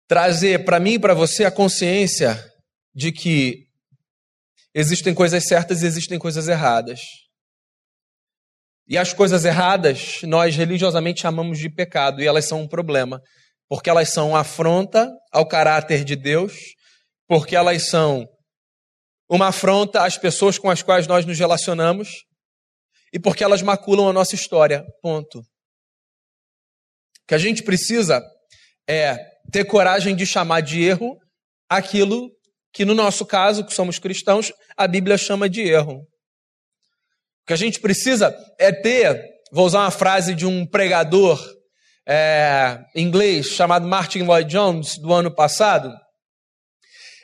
trazer 0.08 0.64
para 0.64 0.78
mim 0.78 0.92
e 0.92 0.98
para 0.98 1.14
você 1.14 1.44
a 1.44 1.50
consciência 1.50 2.42
de 2.94 3.12
que 3.12 3.66
existem 4.74 5.14
coisas 5.14 5.44
certas 5.44 5.82
e 5.82 5.86
existem 5.86 6.18
coisas 6.18 6.48
erradas. 6.48 7.00
E 8.88 8.96
as 8.96 9.12
coisas 9.12 9.44
erradas 9.44 10.20
nós 10.22 10.54
religiosamente 10.56 11.20
chamamos 11.20 11.58
de 11.58 11.68
pecado 11.68 12.22
e 12.22 12.26
elas 12.26 12.44
são 12.46 12.62
um 12.62 12.68
problema, 12.68 13.20
porque 13.68 13.90
elas 13.90 14.10
são 14.10 14.36
afronta 14.36 15.10
ao 15.32 15.46
caráter 15.46 16.04
de 16.04 16.14
Deus, 16.14 16.54
porque 17.26 17.56
elas 17.56 17.88
são 17.88 18.26
uma 19.28 19.48
afronta 19.48 20.04
às 20.04 20.16
pessoas 20.16 20.56
com 20.56 20.70
as 20.70 20.82
quais 20.82 21.06
nós 21.06 21.26
nos 21.26 21.38
relacionamos 21.38 22.24
e 23.12 23.18
porque 23.18 23.42
elas 23.42 23.62
maculam 23.62 24.08
a 24.08 24.12
nossa 24.12 24.34
história. 24.34 24.84
Ponto. 25.02 25.40
O 25.40 25.44
que 27.26 27.34
a 27.34 27.38
gente 27.38 27.62
precisa 27.62 28.22
é 28.88 29.16
ter 29.50 29.64
coragem 29.64 30.14
de 30.14 30.24
chamar 30.24 30.60
de 30.60 30.82
erro 30.82 31.18
aquilo 31.68 32.30
que, 32.72 32.84
no 32.84 32.94
nosso 32.94 33.26
caso, 33.26 33.64
que 33.64 33.74
somos 33.74 33.98
cristãos, 33.98 34.52
a 34.76 34.86
Bíblia 34.86 35.18
chama 35.18 35.48
de 35.48 35.62
erro. 35.62 36.06
O 37.46 37.48
que 37.48 37.52
a 37.52 37.56
gente 37.56 37.78
precisa 37.78 38.36
é 38.58 38.72
ter, 38.72 39.22
vou 39.52 39.66
usar 39.66 39.82
uma 39.82 39.90
frase 39.92 40.34
de 40.34 40.44
um 40.44 40.66
pregador 40.66 41.40
é, 42.04 42.84
inglês 42.92 43.46
chamado 43.46 43.86
Martin 43.86 44.22
Lloyd 44.22 44.50
Jones, 44.50 44.98
do 44.98 45.12
ano 45.12 45.32
passado, 45.32 45.94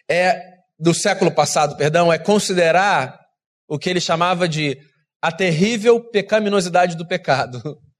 é 0.09 0.41
do 0.79 0.95
século 0.95 1.33
passado, 1.33 1.77
perdão, 1.77 2.13
é 2.13 2.21
considerar 2.21 3.19
o 3.67 3.77
que 3.81 3.91
ele 3.91 4.01
chamava 4.01 4.49
de 4.49 4.79
a 5.21 5.33
terrível 5.33 6.09
pecaminosidade 6.09 6.97
do 6.97 7.05
pecado. 7.05 7.61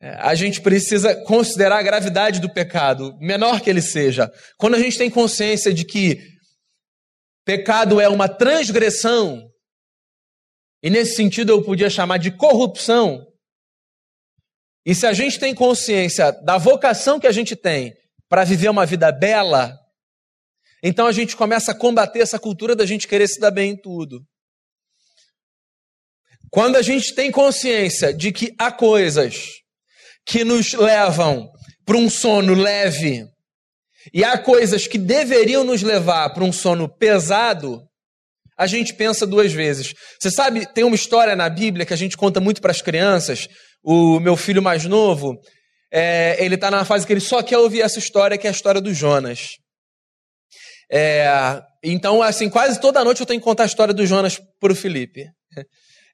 É, 0.00 0.10
a 0.20 0.32
gente 0.36 0.60
precisa 0.60 1.12
considerar 1.24 1.78
a 1.78 1.82
gravidade 1.82 2.38
do 2.38 2.48
pecado, 2.48 3.18
menor 3.18 3.60
que 3.60 3.68
ele 3.68 3.82
seja. 3.82 4.30
Quando 4.56 4.76
a 4.76 4.78
gente 4.78 4.96
tem 4.96 5.10
consciência 5.10 5.74
de 5.74 5.84
que 5.84 6.20
pecado 7.44 8.00
é 8.00 8.08
uma 8.08 8.28
transgressão, 8.28 9.47
e 10.82 10.90
nesse 10.90 11.16
sentido 11.16 11.50
eu 11.50 11.62
podia 11.62 11.90
chamar 11.90 12.18
de 12.18 12.30
corrupção, 12.30 13.26
e 14.88 14.94
se 14.94 15.06
a 15.06 15.12
gente 15.12 15.38
tem 15.38 15.54
consciência 15.54 16.32
da 16.32 16.56
vocação 16.56 17.20
que 17.20 17.26
a 17.26 17.32
gente 17.32 17.54
tem 17.54 17.94
para 18.26 18.42
viver 18.42 18.70
uma 18.70 18.86
vida 18.86 19.12
bela, 19.12 19.78
então 20.82 21.06
a 21.06 21.12
gente 21.12 21.36
começa 21.36 21.72
a 21.72 21.74
combater 21.74 22.20
essa 22.20 22.38
cultura 22.38 22.74
da 22.74 22.86
gente 22.86 23.06
querer 23.06 23.28
se 23.28 23.38
dar 23.38 23.50
bem 23.50 23.72
em 23.72 23.76
tudo. 23.76 24.24
Quando 26.50 26.76
a 26.76 26.82
gente 26.82 27.14
tem 27.14 27.30
consciência 27.30 28.14
de 28.14 28.32
que 28.32 28.54
há 28.58 28.72
coisas 28.72 29.60
que 30.24 30.44
nos 30.44 30.72
levam 30.72 31.50
para 31.84 31.96
um 31.96 32.08
sono 32.08 32.54
leve 32.54 33.26
e 34.12 34.24
há 34.24 34.38
coisas 34.38 34.86
que 34.86 34.96
deveriam 34.96 35.64
nos 35.64 35.82
levar 35.82 36.30
para 36.30 36.44
um 36.44 36.52
sono 36.52 36.88
pesado, 36.88 37.87
a 38.58 38.66
gente 38.66 38.92
pensa 38.92 39.24
duas 39.24 39.52
vezes. 39.52 39.94
Você 40.20 40.30
sabe, 40.30 40.66
tem 40.74 40.82
uma 40.82 40.96
história 40.96 41.36
na 41.36 41.48
Bíblia 41.48 41.86
que 41.86 41.94
a 41.94 41.96
gente 41.96 42.16
conta 42.16 42.40
muito 42.40 42.60
para 42.60 42.72
as 42.72 42.82
crianças. 42.82 43.46
O 43.82 44.18
meu 44.18 44.36
filho 44.36 44.60
mais 44.60 44.84
novo, 44.84 45.38
é, 45.92 46.36
ele 46.44 46.56
está 46.56 46.70
na 46.70 46.84
fase 46.84 47.06
que 47.06 47.12
ele 47.12 47.20
só 47.20 47.40
quer 47.42 47.58
ouvir 47.58 47.82
essa 47.82 48.00
história, 48.00 48.36
que 48.36 48.48
é 48.48 48.50
a 48.50 48.52
história 48.52 48.80
do 48.80 48.92
Jonas. 48.92 49.50
É, 50.90 51.62
então, 51.84 52.20
assim, 52.20 52.50
quase 52.50 52.80
toda 52.80 53.04
noite 53.04 53.20
eu 53.20 53.26
tenho 53.26 53.40
que 53.40 53.44
contar 53.44 53.62
a 53.62 53.66
história 53.66 53.94
do 53.94 54.04
Jonas 54.04 54.40
para 54.60 54.72
o 54.72 54.76
Felipe. 54.76 55.26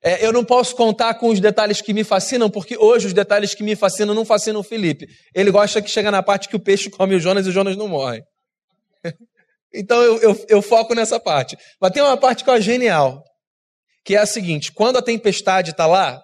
É, 0.03 0.25
eu 0.25 0.31
não 0.31 0.45
posso 0.45 0.77
contar 0.77 1.15
com 1.15 1.31
os 1.31 1.41
detalhes 1.41 1.81
que 1.81 1.95
me 1.95 2.05
fascinam, 2.05 2.51
porque 2.51 2.77
hoje 2.77 3.07
os 3.07 3.15
detalhes 3.15 3.55
que 3.55 3.63
me 3.63 3.75
fascinam 3.75 4.15
não 4.15 4.27
fascinam 4.27 4.61
o 4.61 4.65
Felipe. 4.65 5.07
Ele 5.35 5.51
gosta 5.51 5.81
que 5.81 5.89
chega 5.89 6.11
na 6.11 6.23
parte 6.23 6.47
que 6.47 6.57
o 6.57 6.61
peixe 6.61 6.91
come 6.91 7.15
o 7.15 7.21
Jonas 7.21 7.47
e 7.47 7.49
o 7.49 7.53
Jonas 7.53 7.75
não 7.75 7.89
morre. 7.89 8.21
Então 9.75 10.01
eu, 10.03 10.21
eu, 10.21 10.47
eu 10.49 10.63
foco 10.63 10.95
nessa 10.95 11.19
parte. 11.19 11.57
Mas 11.81 11.91
tem 11.91 12.03
uma 12.03 12.17
parte 12.17 12.45
que 12.45 12.51
é 12.51 12.61
genial, 12.61 13.23
que 14.05 14.15
é 14.15 14.19
a 14.19 14.27
seguinte: 14.27 14.73
quando 14.73 14.97
a 14.97 15.03
tempestade 15.03 15.73
está 15.73 15.87
lá, 15.87 16.23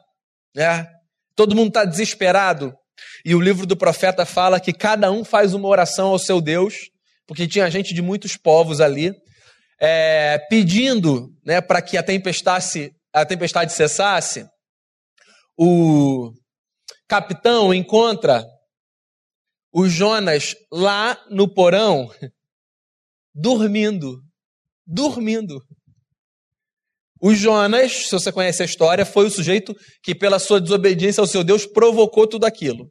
né, 0.55 0.87
todo 1.35 1.57
mundo 1.57 1.69
está 1.69 1.85
desesperado, 1.85 2.75
e 3.25 3.35
o 3.35 3.41
livro 3.41 3.67
do 3.67 3.77
profeta 3.77 4.25
fala 4.25 4.61
que 4.61 4.73
cada 4.73 5.11
um 5.11 5.25
faz 5.25 5.55
uma 5.55 5.69
oração 5.69 6.09
ao 6.09 6.19
seu 6.19 6.41
Deus, 6.41 6.91
porque 7.27 7.47
tinha 7.47 7.71
gente 7.71 7.93
de 7.93 8.03
muitos 8.03 8.37
povos 8.37 8.81
ali, 8.81 9.13
é, 9.81 10.39
pedindo 10.49 11.31
né, 11.45 11.61
para 11.61 11.81
que 11.81 11.97
a 11.97 12.03
tempestade, 12.03 12.93
a 13.13 13.25
tempestade 13.25 13.73
cessasse, 13.73 14.47
o 15.57 16.33
capitão 17.09 17.73
encontra 17.75 18.47
o 19.73 19.89
Jonas 19.89 20.57
lá 20.71 21.19
no 21.31 21.49
porão, 21.49 22.11
dormindo. 23.35 24.21
Dormindo. 24.87 25.61
O 27.23 27.35
Jonas, 27.35 28.09
se 28.09 28.13
você 28.13 28.33
conhece 28.33 28.63
a 28.63 28.65
história, 28.65 29.05
foi 29.05 29.27
o 29.27 29.31
sujeito 29.31 29.75
que, 30.03 30.15
pela 30.15 30.39
sua 30.39 30.61
desobediência 30.61 31.21
ao 31.21 31.27
seu 31.27 31.45
Deus, 31.45 31.67
provocou 31.67 32.27
tudo 32.27 32.47
aquilo. 32.47 32.91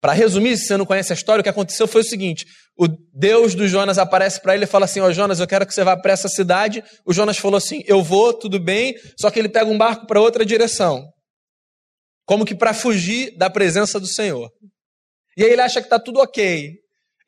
Para 0.00 0.12
resumir, 0.12 0.56
se 0.56 0.66
você 0.66 0.76
não 0.76 0.86
conhece 0.86 1.12
a 1.12 1.16
história, 1.16 1.40
o 1.40 1.42
que 1.42 1.48
aconteceu 1.48 1.86
foi 1.86 2.00
o 2.00 2.04
seguinte: 2.04 2.46
o 2.76 2.88
Deus 3.12 3.54
do 3.54 3.68
Jonas 3.68 3.98
aparece 3.98 4.40
para 4.40 4.54
ele 4.54 4.64
e 4.64 4.66
fala 4.66 4.86
assim: 4.86 5.00
Ó, 5.00 5.06
oh, 5.06 5.12
Jonas, 5.12 5.40
eu 5.40 5.46
quero 5.46 5.66
que 5.66 5.74
você 5.74 5.84
vá 5.84 5.96
para 5.96 6.12
essa 6.12 6.28
cidade. 6.28 6.82
O 7.06 7.12
Jonas 7.12 7.38
falou 7.38 7.58
assim: 7.58 7.82
Eu 7.86 8.02
vou, 8.02 8.32
tudo 8.32 8.58
bem, 8.58 8.94
só 9.18 9.30
que 9.30 9.38
ele 9.38 9.48
pega 9.48 9.70
um 9.70 9.78
barco 9.78 10.06
para 10.06 10.20
outra 10.20 10.44
direção. 10.44 11.02
Como 12.26 12.44
que 12.44 12.54
para 12.54 12.72
fugir 12.72 13.36
da 13.36 13.50
presença 13.50 14.00
do 14.00 14.06
Senhor. 14.06 14.50
E 15.36 15.44
aí 15.44 15.50
ele 15.50 15.60
acha 15.60 15.80
que 15.80 15.86
está 15.86 15.98
tudo 15.98 16.20
ok. 16.20 16.70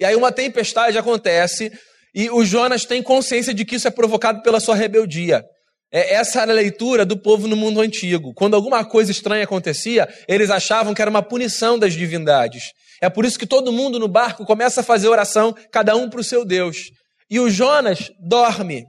E 0.00 0.04
aí 0.04 0.14
uma 0.14 0.32
tempestade 0.32 0.98
acontece 0.98 1.70
e 2.16 2.30
o 2.30 2.42
Jonas 2.46 2.86
tem 2.86 3.02
consciência 3.02 3.52
de 3.52 3.62
que 3.62 3.76
isso 3.76 3.86
é 3.86 3.90
provocado 3.90 4.40
pela 4.40 4.58
sua 4.58 4.74
rebeldia. 4.74 5.44
É, 5.92 6.14
essa 6.14 6.40
era 6.40 6.50
a 6.50 6.54
leitura 6.54 7.04
do 7.04 7.18
povo 7.18 7.46
no 7.46 7.54
mundo 7.54 7.78
antigo. 7.78 8.32
Quando 8.32 8.54
alguma 8.54 8.82
coisa 8.86 9.10
estranha 9.10 9.44
acontecia, 9.44 10.08
eles 10.26 10.48
achavam 10.48 10.94
que 10.94 11.02
era 11.02 11.10
uma 11.10 11.22
punição 11.22 11.78
das 11.78 11.92
divindades. 11.92 12.72
É 13.02 13.10
por 13.10 13.26
isso 13.26 13.38
que 13.38 13.46
todo 13.46 13.70
mundo 13.70 13.98
no 13.98 14.08
barco 14.08 14.46
começa 14.46 14.80
a 14.80 14.84
fazer 14.84 15.08
oração, 15.08 15.54
cada 15.70 15.94
um 15.94 16.08
para 16.08 16.20
o 16.20 16.24
seu 16.24 16.42
Deus. 16.42 16.90
E 17.28 17.38
o 17.38 17.50
Jonas 17.50 18.10
dorme. 18.18 18.86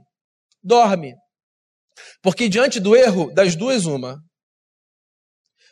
Dorme. 0.62 1.12
Porque 2.22 2.48
diante 2.48 2.80
do 2.80 2.96
erro, 2.96 3.30
das 3.34 3.54
duas, 3.54 3.84
uma. 3.84 4.16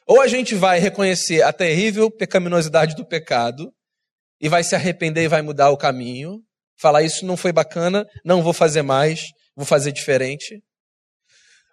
Ou 0.06 0.20
a 0.20 0.26
gente 0.26 0.54
vai 0.54 0.78
reconhecer 0.78 1.40
a 1.40 1.54
terrível 1.54 2.10
pecaminosidade 2.10 2.94
do 2.94 3.06
pecado 3.06 3.72
e 4.38 4.46
vai 4.46 4.62
se 4.62 4.74
arrepender 4.74 5.24
e 5.24 5.28
vai 5.28 5.40
mudar 5.40 5.70
o 5.70 5.76
caminho. 5.78 6.38
Falar 6.78 7.02
isso 7.02 7.24
não 7.24 7.36
foi 7.36 7.52
bacana, 7.52 8.06
não 8.24 8.42
vou 8.42 8.52
fazer 8.52 8.82
mais, 8.82 9.22
vou 9.54 9.64
fazer 9.64 9.92
diferente. 9.92 10.62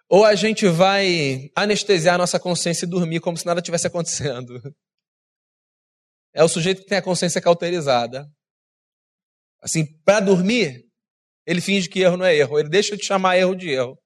Ou 0.08 0.24
a 0.24 0.34
gente 0.34 0.66
vai 0.66 1.50
anestesiar 1.56 2.18
nossa 2.18 2.38
consciência 2.38 2.84
e 2.84 2.88
dormir 2.88 3.20
como 3.20 3.36
se 3.36 3.46
nada 3.46 3.62
tivesse 3.62 3.86
acontecendo. 3.86 4.60
É 6.32 6.42
o 6.42 6.48
sujeito 6.48 6.82
que 6.82 6.88
tem 6.88 6.98
a 6.98 7.02
consciência 7.02 7.40
cauterizada. 7.40 8.26
Assim, 9.62 9.86
para 10.04 10.20
dormir, 10.20 10.84
ele 11.46 11.60
finge 11.60 11.88
que 11.88 12.00
erro 12.00 12.16
não 12.16 12.26
é 12.26 12.36
erro, 12.36 12.58
ele 12.58 12.68
deixa 12.68 12.96
de 12.96 13.04
chamar 13.04 13.38
erro 13.38 13.54
de 13.54 13.70
erro. 13.70 13.96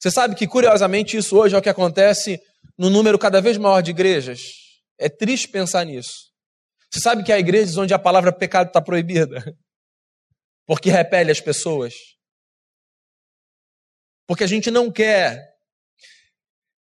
Você 0.00 0.10
sabe 0.10 0.34
que, 0.34 0.46
curiosamente, 0.46 1.16
isso 1.16 1.36
hoje 1.36 1.54
é 1.54 1.58
o 1.58 1.62
que 1.62 1.68
acontece 1.68 2.38
no 2.78 2.90
número 2.90 3.18
cada 3.18 3.40
vez 3.40 3.56
maior 3.56 3.80
de 3.80 3.90
igrejas? 3.90 4.42
É 4.98 5.08
triste 5.08 5.48
pensar 5.48 5.84
nisso. 5.84 6.30
Você 6.90 7.00
sabe 7.00 7.24
que 7.24 7.32
há 7.32 7.38
igrejas 7.38 7.76
onde 7.76 7.94
a 7.94 7.98
palavra 7.98 8.32
pecado 8.32 8.68
está 8.68 8.80
proibida? 8.80 9.42
Porque 10.66 10.90
repele 10.90 11.30
as 11.30 11.40
pessoas. 11.40 11.94
Porque 14.26 14.44
a 14.44 14.46
gente 14.46 14.70
não 14.70 14.90
quer 14.90 15.54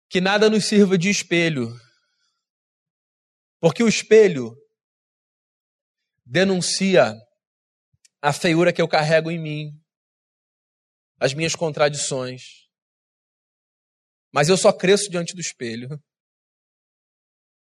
que 0.09 0.21
nada 0.21 0.51
nos 0.51 0.66
sirva 0.66 0.99
de 0.99 1.09
espelho. 1.09 1.69
Porque 3.61 3.83
o 3.83 3.88
espelho 3.88 4.57
denuncia 6.25 7.14
a 8.23 8.33
feiura 8.33 8.73
que 8.73 8.83
eu 8.83 8.88
carrego 8.88 9.31
em 9.31 9.38
mim, 9.38 9.71
as 11.19 11.33
minhas 11.35 11.55
contradições. 11.55 12.69
mas 14.33 14.49
eu 14.49 14.57
só 14.57 14.73
cresço 14.73 15.11
diante 15.11 15.35
do 15.35 15.40
espelho. 15.40 15.88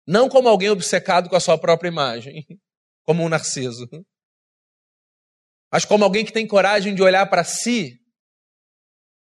Não 0.06 0.28
como 0.28 0.50
alguém 0.50 0.70
obcecado 0.70 1.30
com 1.30 1.36
a 1.36 1.40
sua 1.40 1.58
própria 1.58 1.90
imagem, 1.90 2.46
como 3.06 3.24
um 3.24 3.30
narciso, 3.30 3.88
mas 5.72 5.86
como 5.86 6.04
alguém 6.04 6.26
que 6.26 6.34
tem 6.34 6.48
coragem 6.48 6.96
de 6.96 7.02
olhar 7.02 7.26
para 7.28 7.44
si 7.44 8.00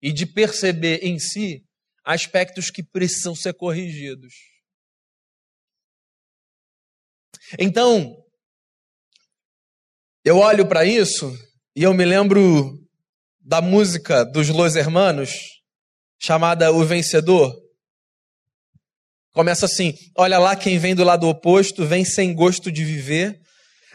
e 0.01 0.11
de 0.11 0.25
perceber 0.25 0.99
em 1.03 1.19
si 1.19 1.63
aspectos 2.03 2.69
que 2.69 2.83
precisam 2.83 3.35
ser 3.35 3.53
corrigidos. 3.53 4.33
Então, 7.59 8.15
eu 10.23 10.37
olho 10.37 10.67
para 10.67 10.85
isso 10.85 11.33
e 11.75 11.83
eu 11.83 11.93
me 11.93 12.05
lembro 12.05 12.77
da 13.39 13.61
música 13.61 14.25
dos 14.25 14.49
Los 14.49 14.75
Hermanos, 14.75 15.31
chamada 16.19 16.71
O 16.71 16.83
Vencedor. 16.83 17.55
Começa 19.31 19.65
assim: 19.65 19.93
Olha 20.17 20.37
lá 20.37 20.55
quem 20.55 20.77
vem 20.77 20.95
do 20.95 21.03
lado 21.03 21.27
oposto, 21.27 21.85
vem 21.85 22.03
sem 22.03 22.33
gosto 22.33 22.71
de 22.71 22.83
viver. 22.83 23.39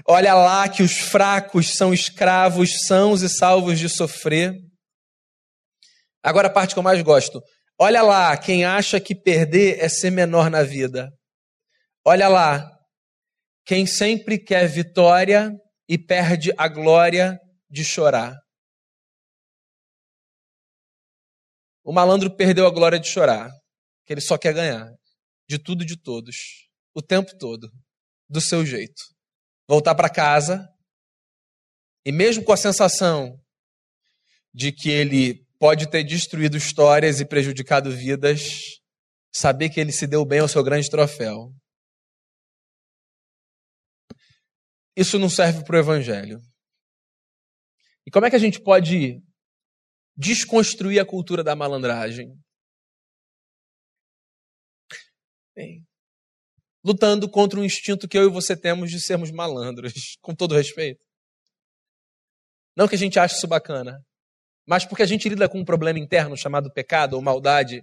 Olha 0.09 0.35
lá 0.35 0.69
que 0.69 0.83
os 0.83 0.99
fracos 0.99 1.75
são 1.77 1.93
escravos, 1.93 2.87
sãos 2.87 3.23
e 3.23 3.29
salvos 3.29 3.79
de 3.79 3.89
sofrer. 3.89 4.53
Agora 6.23 6.49
a 6.49 6.53
parte 6.53 6.75
que 6.75 6.79
eu 6.79 6.83
mais 6.83 7.01
gosto. 7.03 7.41
Olha 7.79 8.03
lá 8.03 8.37
quem 8.37 8.65
acha 8.65 9.01
que 9.01 9.15
perder 9.15 9.79
é 9.79 9.89
ser 9.89 10.11
menor 10.11 10.51
na 10.51 10.63
vida. 10.63 11.11
Olha 12.05 12.29
lá 12.29 12.69
quem 13.65 13.87
sempre 13.87 14.39
quer 14.39 14.67
vitória 14.67 15.51
e 15.89 15.97
perde 15.99 16.53
a 16.57 16.69
glória 16.69 17.39
de 17.71 17.85
chorar. 17.85 18.37
O 21.85 21.93
malandro 21.93 22.35
perdeu 22.35 22.67
a 22.67 22.71
glória 22.71 22.99
de 22.99 23.09
chorar, 23.09 23.51
que 24.07 24.13
ele 24.13 24.21
só 24.21 24.39
quer 24.39 24.55
ganhar 24.55 24.89
de 25.49 25.59
tudo 25.59 25.83
e 25.83 25.87
de 25.87 26.01
todos, 26.01 26.37
o 26.95 27.03
tempo 27.03 27.37
todo, 27.39 27.69
do 28.29 28.41
seu 28.41 28.65
jeito. 28.65 29.12
Voltar 29.73 29.95
para 29.95 30.11
casa 30.11 30.69
e 32.05 32.13
mesmo 32.13 32.45
com 32.45 32.53
a 32.53 32.59
sensação 32.59 33.43
de 34.53 34.71
que 34.71 34.91
ele 34.91 35.47
pode 35.59 35.91
ter 35.91 36.05
destruído 36.05 36.59
histórias 36.59 37.21
e 37.21 37.25
prejudicado 37.25 37.91
vidas, 37.91 38.83
saber 39.35 39.71
que 39.71 39.81
ele 39.81 39.91
se 39.91 40.07
deu 40.07 40.27
bem 40.27 40.41
ao 40.41 40.49
seu 40.49 40.63
grande 40.63 40.91
troféu. 40.91 41.55
Isso 44.95 45.19
não 45.19 45.31
serve 45.31 45.65
para 45.65 45.77
o 45.77 45.79
evangelho. 45.79 46.39
E 48.07 48.11
como 48.11 48.27
é 48.27 48.29
que 48.29 48.37
a 48.37 48.39
gente 48.39 48.61
pode 48.61 49.23
desconstruir 50.15 51.01
a 51.01 51.07
cultura 51.07 51.43
da 51.43 51.57
malandragem? 51.57 52.39
Bem, 55.57 55.83
lutando 56.85 57.29
contra 57.29 57.59
um 57.59 57.65
instinto 57.65 58.09
que 58.09 58.19
eu 58.19 58.25
e 58.25 58.31
você 58.31 58.57
temos 58.57 58.91
de 58.91 59.01
sermos 59.01 59.31
malandros, 59.31 59.93
com 60.21 60.35
todo 60.35 60.55
respeito. 60.55 61.01
Não 62.77 62.89
que 62.89 62.95
a 62.95 62.99
gente 62.99 63.19
ache 63.19 63.37
isso 63.37 63.47
bacana, 63.47 64.01
mas 64.67 64.85
porque 64.85 65.03
a 65.03 65.07
gente 65.07 65.29
lida 65.29 65.49
com 65.49 65.61
um 65.61 65.65
problema 65.65 65.99
interno 65.99 66.37
chamado 66.37 66.73
pecado 66.73 67.15
ou 67.15 67.23
maldade, 67.23 67.83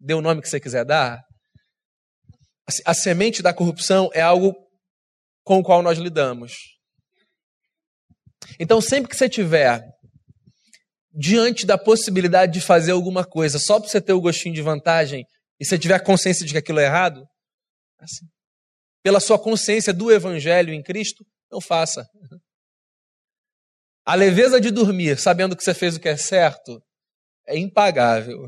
dê 0.00 0.14
o 0.14 0.20
nome 0.20 0.42
que 0.42 0.48
você 0.48 0.58
quiser 0.58 0.84
dar. 0.84 1.22
A 2.84 2.94
semente 2.94 3.42
da 3.42 3.52
corrupção 3.52 4.10
é 4.12 4.20
algo 4.20 4.54
com 5.44 5.58
o 5.58 5.62
qual 5.62 5.82
nós 5.82 5.98
lidamos. 5.98 6.54
Então, 8.58 8.80
sempre 8.80 9.10
que 9.10 9.16
você 9.16 9.28
tiver 9.28 9.82
diante 11.14 11.64
da 11.64 11.78
possibilidade 11.78 12.52
de 12.52 12.60
fazer 12.60 12.92
alguma 12.92 13.24
coisa 13.24 13.58
só 13.58 13.78
para 13.78 13.88
você 13.88 14.00
ter 14.00 14.12
o 14.12 14.20
gostinho 14.20 14.54
de 14.54 14.62
vantagem 14.62 15.24
e 15.60 15.64
você 15.64 15.78
tiver 15.78 16.00
consciência 16.00 16.44
de 16.44 16.52
que 16.52 16.58
aquilo 16.58 16.80
é 16.80 16.86
errado, 16.86 17.24
assim, 18.04 18.26
pela 19.02 19.20
sua 19.20 19.38
consciência 19.38 19.92
do 19.92 20.12
evangelho 20.12 20.72
em 20.72 20.82
Cristo, 20.82 21.26
não 21.50 21.60
faça. 21.60 22.08
A 24.04 24.14
leveza 24.14 24.60
de 24.60 24.70
dormir 24.70 25.18
sabendo 25.18 25.56
que 25.56 25.64
você 25.64 25.74
fez 25.74 25.96
o 25.96 26.00
que 26.00 26.08
é 26.08 26.16
certo 26.16 26.82
é 27.46 27.58
impagável. 27.58 28.46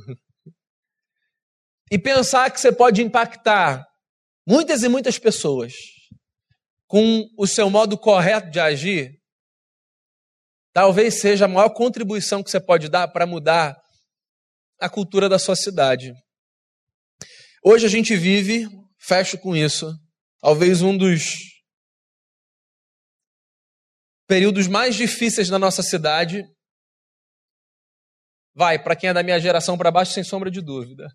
E 1.90 1.98
pensar 1.98 2.50
que 2.50 2.60
você 2.60 2.72
pode 2.72 3.02
impactar 3.02 3.86
muitas 4.46 4.82
e 4.82 4.88
muitas 4.88 5.18
pessoas 5.18 5.72
com 6.86 7.28
o 7.36 7.46
seu 7.46 7.68
modo 7.68 7.98
correto 7.98 8.50
de 8.50 8.60
agir, 8.60 9.20
talvez 10.72 11.20
seja 11.20 11.44
a 11.46 11.48
maior 11.48 11.70
contribuição 11.70 12.42
que 12.42 12.50
você 12.50 12.60
pode 12.60 12.88
dar 12.88 13.08
para 13.08 13.26
mudar 13.26 13.76
a 14.80 14.88
cultura 14.88 15.28
da 15.28 15.38
sua 15.38 15.56
cidade. 15.56 16.12
Hoje 17.64 17.86
a 17.86 17.88
gente 17.88 18.14
vive, 18.14 18.68
fecho 19.06 19.38
com 19.38 19.54
isso, 19.54 19.86
talvez 20.40 20.82
um 20.82 20.96
dos 20.96 21.36
períodos 24.26 24.66
mais 24.66 24.96
difíceis 24.96 25.48
na 25.48 25.58
nossa 25.58 25.82
cidade. 25.82 26.42
Vai, 28.54 28.82
para 28.82 28.96
quem 28.96 29.10
é 29.10 29.14
da 29.14 29.22
minha 29.22 29.38
geração 29.38 29.78
para 29.78 29.90
baixo, 29.90 30.12
sem 30.12 30.24
sombra 30.24 30.50
de 30.50 30.60
dúvida. 30.60 31.06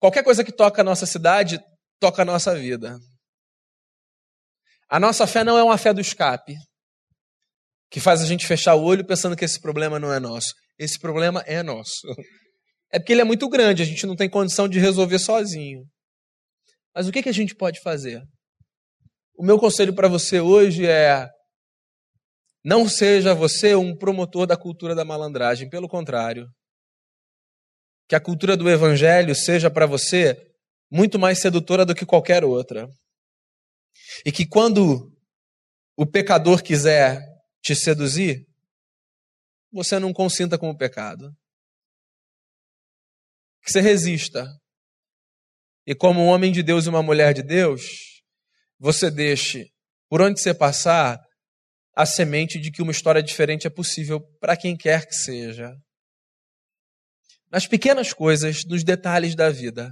Qualquer 0.00 0.24
coisa 0.24 0.42
que 0.42 0.50
toca 0.50 0.80
a 0.80 0.84
nossa 0.84 1.06
cidade, 1.06 1.60
toca 2.00 2.22
a 2.22 2.24
nossa 2.24 2.56
vida. 2.56 2.98
A 4.88 4.98
nossa 4.98 5.26
fé 5.26 5.44
não 5.44 5.56
é 5.56 5.62
uma 5.62 5.78
fé 5.78 5.94
do 5.94 6.00
escape, 6.00 6.56
que 7.88 8.00
faz 8.00 8.20
a 8.20 8.26
gente 8.26 8.46
fechar 8.46 8.74
o 8.74 8.82
olho 8.82 9.06
pensando 9.06 9.36
que 9.36 9.44
esse 9.44 9.60
problema 9.60 10.00
não 10.00 10.12
é 10.12 10.18
nosso. 10.18 10.54
Esse 10.76 10.98
problema 10.98 11.40
é 11.46 11.62
nosso. 11.62 12.08
É 12.92 12.98
porque 12.98 13.12
ele 13.12 13.22
é 13.22 13.24
muito 13.24 13.48
grande, 13.48 13.82
a 13.82 13.86
gente 13.86 14.06
não 14.06 14.14
tem 14.14 14.28
condição 14.28 14.68
de 14.68 14.78
resolver 14.78 15.18
sozinho. 15.18 15.84
Mas 16.94 17.08
o 17.08 17.12
que, 17.12 17.22
que 17.22 17.28
a 17.28 17.34
gente 17.34 17.54
pode 17.54 17.80
fazer? 17.80 18.22
O 19.34 19.42
meu 19.42 19.58
conselho 19.58 19.94
para 19.94 20.08
você 20.08 20.40
hoje 20.40 20.86
é: 20.86 21.26
não 22.62 22.86
seja 22.86 23.34
você 23.34 23.74
um 23.74 23.96
promotor 23.96 24.46
da 24.46 24.56
cultura 24.56 24.94
da 24.94 25.04
malandragem, 25.04 25.70
pelo 25.70 25.88
contrário. 25.88 26.46
Que 28.08 28.14
a 28.14 28.20
cultura 28.20 28.56
do 28.56 28.68
evangelho 28.68 29.34
seja 29.34 29.70
para 29.70 29.86
você 29.86 30.36
muito 30.90 31.18
mais 31.18 31.38
sedutora 31.38 31.86
do 31.86 31.94
que 31.94 32.04
qualquer 32.04 32.44
outra. 32.44 32.86
E 34.24 34.30
que 34.30 34.46
quando 34.46 35.10
o 35.96 36.06
pecador 36.06 36.62
quiser 36.62 37.20
te 37.62 37.74
seduzir, 37.74 38.46
você 39.72 39.98
não 39.98 40.12
consinta 40.12 40.58
com 40.58 40.68
o 40.68 40.76
pecado. 40.76 41.32
Que 43.62 43.70
você 43.70 43.80
resista. 43.80 44.46
E 45.86 45.94
como 45.94 46.20
um 46.20 46.26
homem 46.26 46.52
de 46.52 46.62
Deus 46.62 46.86
e 46.86 46.88
uma 46.88 47.02
mulher 47.02 47.34
de 47.34 47.42
Deus, 47.42 47.82
você 48.78 49.10
deixe, 49.10 49.68
por 50.08 50.20
onde 50.20 50.40
você 50.40 50.52
passar, 50.52 51.18
a 51.94 52.06
semente 52.06 52.58
de 52.58 52.70
que 52.70 52.82
uma 52.82 52.92
história 52.92 53.22
diferente 53.22 53.66
é 53.66 53.70
possível 53.70 54.20
para 54.40 54.56
quem 54.56 54.76
quer 54.76 55.06
que 55.06 55.14
seja. 55.14 55.72
Nas 57.50 57.66
pequenas 57.66 58.12
coisas, 58.12 58.64
nos 58.64 58.82
detalhes 58.82 59.34
da 59.34 59.50
vida. 59.50 59.90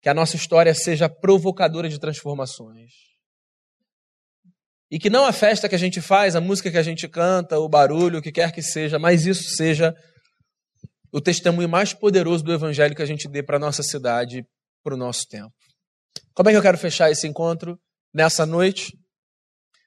Que 0.00 0.08
a 0.08 0.14
nossa 0.14 0.34
história 0.34 0.74
seja 0.74 1.08
provocadora 1.08 1.88
de 1.88 2.00
transformações. 2.00 2.90
E 4.90 4.98
que 4.98 5.10
não 5.10 5.24
a 5.24 5.32
festa 5.32 5.68
que 5.68 5.74
a 5.74 5.78
gente 5.78 6.00
faz, 6.00 6.34
a 6.34 6.40
música 6.40 6.70
que 6.70 6.78
a 6.78 6.82
gente 6.82 7.08
canta, 7.08 7.58
o 7.58 7.68
barulho, 7.68 8.18
o 8.18 8.22
que 8.22 8.32
quer 8.32 8.52
que 8.52 8.62
seja, 8.62 8.98
mas 8.98 9.26
isso 9.26 9.44
seja 9.54 9.94
o 11.12 11.20
testemunho 11.20 11.68
mais 11.68 11.92
poderoso 11.92 12.42
do 12.42 12.52
evangelho 12.52 12.96
que 12.96 13.02
a 13.02 13.06
gente 13.06 13.28
dê 13.28 13.42
para 13.42 13.56
a 13.56 13.60
nossa 13.60 13.82
cidade, 13.82 14.44
para 14.82 14.94
o 14.94 14.96
nosso 14.96 15.26
tempo. 15.28 15.52
Como 16.34 16.48
é 16.48 16.52
que 16.52 16.58
eu 16.58 16.62
quero 16.62 16.78
fechar 16.78 17.10
esse 17.10 17.28
encontro 17.28 17.78
nessa 18.12 18.46
noite? 18.46 18.92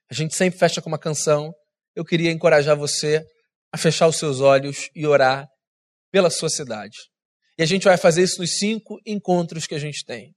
A 0.10 0.14
gente 0.14 0.36
sempre 0.36 0.60
fecha 0.60 0.82
com 0.82 0.88
uma 0.88 1.00
canção. 1.00 1.52
Eu 1.96 2.06
queria 2.06 2.32
encorajar 2.32 2.78
você 2.78 3.26
a 3.72 3.78
fechar 3.78 4.08
os 4.08 4.18
seus 4.18 4.40
olhos 4.40 4.90
e 4.96 5.08
orar 5.08 5.48
pela 6.12 6.30
sua 6.30 6.50
cidade. 6.50 6.96
E 7.58 7.64
a 7.64 7.66
gente 7.66 7.86
vai 7.86 7.98
fazer 7.98 8.22
isso 8.22 8.40
nos 8.40 8.58
cinco 8.58 9.00
encontros 9.06 9.66
que 9.66 9.74
a 9.74 9.80
gente 9.80 10.06
tem. 10.06 10.32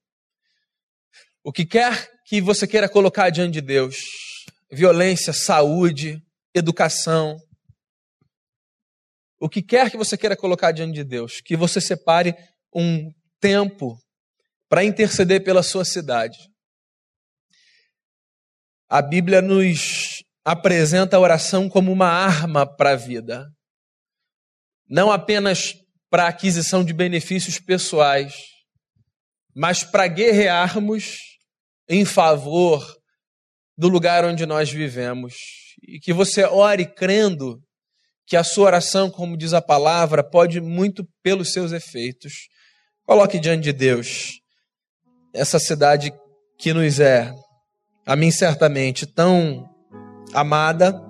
O 1.44 1.52
que 1.52 1.66
quer 1.66 2.08
que 2.26 2.40
você 2.40 2.66
queira 2.66 2.88
colocar 2.88 3.28
diante 3.30 3.54
de 3.54 3.60
Deus: 3.60 3.96
violência, 4.72 5.32
saúde, 5.32 6.18
educação. 6.54 7.36
O 9.40 9.48
que 9.48 9.62
quer 9.62 9.90
que 9.90 9.96
você 9.96 10.16
queira 10.16 10.36
colocar 10.36 10.72
diante 10.72 10.94
de 10.94 11.04
Deus, 11.04 11.40
que 11.40 11.56
você 11.56 11.80
separe 11.80 12.34
um 12.74 13.12
tempo 13.40 13.98
para 14.68 14.84
interceder 14.84 15.42
pela 15.42 15.62
sua 15.62 15.84
cidade. 15.84 16.38
A 18.88 19.00
Bíblia 19.00 19.40
nos 19.40 20.22
apresenta 20.44 21.16
a 21.16 21.20
oração 21.20 21.68
como 21.68 21.92
uma 21.92 22.08
arma 22.08 22.66
para 22.66 22.92
a 22.92 22.96
vida, 22.96 23.46
não 24.88 25.10
apenas 25.10 25.74
para 26.10 26.24
a 26.24 26.28
aquisição 26.28 26.84
de 26.84 26.92
benefícios 26.92 27.58
pessoais, 27.58 28.34
mas 29.54 29.84
para 29.84 30.06
guerrearmos 30.06 31.18
em 31.88 32.04
favor 32.04 32.96
do 33.76 33.88
lugar 33.88 34.24
onde 34.24 34.46
nós 34.46 34.70
vivemos. 34.70 35.34
E 35.86 36.00
que 36.00 36.12
você 36.12 36.44
ore 36.44 36.86
crendo 36.86 37.62
que 38.28 38.36
a 38.36 38.44
sua 38.44 38.66
oração, 38.66 39.10
como 39.10 39.38
diz 39.38 39.54
a 39.54 39.62
palavra, 39.62 40.22
pode 40.22 40.60
muito 40.60 41.02
pelos 41.22 41.50
seus 41.50 41.72
efeitos. 41.72 42.48
Coloque 43.06 43.38
diante 43.38 43.62
de 43.62 43.72
Deus 43.72 44.42
essa 45.32 45.58
cidade 45.58 46.12
que 46.58 46.74
nos 46.74 47.00
é, 47.00 47.34
a 48.04 48.14
mim 48.14 48.30
certamente, 48.30 49.06
tão 49.06 49.66
amada, 50.34 51.02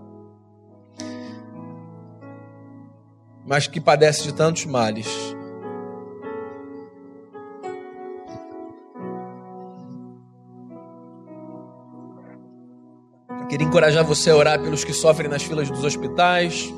mas 3.44 3.66
que 3.66 3.80
padece 3.80 4.22
de 4.22 4.32
tantos 4.32 4.64
males. 4.64 5.08
Eu 13.40 13.46
queria 13.48 13.66
encorajar 13.66 14.04
você 14.04 14.30
a 14.30 14.36
orar 14.36 14.62
pelos 14.62 14.84
que 14.84 14.92
sofrem 14.92 15.28
nas 15.28 15.42
filas 15.42 15.68
dos 15.68 15.82
hospitais, 15.82 16.72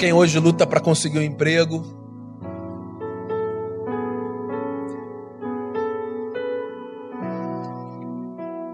quem 0.00 0.14
hoje 0.14 0.38
luta 0.38 0.66
para 0.66 0.80
conseguir 0.80 1.18
um 1.18 1.22
emprego. 1.22 1.84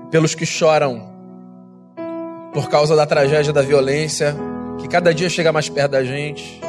Pelos 0.09 0.37
que 0.37 0.47
choram 0.47 1.03
por 2.55 2.69
causa 2.71 2.95
da 2.95 3.05
tragédia 3.05 3.53
da 3.53 3.61
violência, 3.61 4.37
que 4.79 4.87
cada 4.87 5.13
dia 5.13 5.29
chega 5.29 5.53
mais 5.53 5.69
perto 5.69 5.91
da 5.91 6.05
gente. 6.05 6.61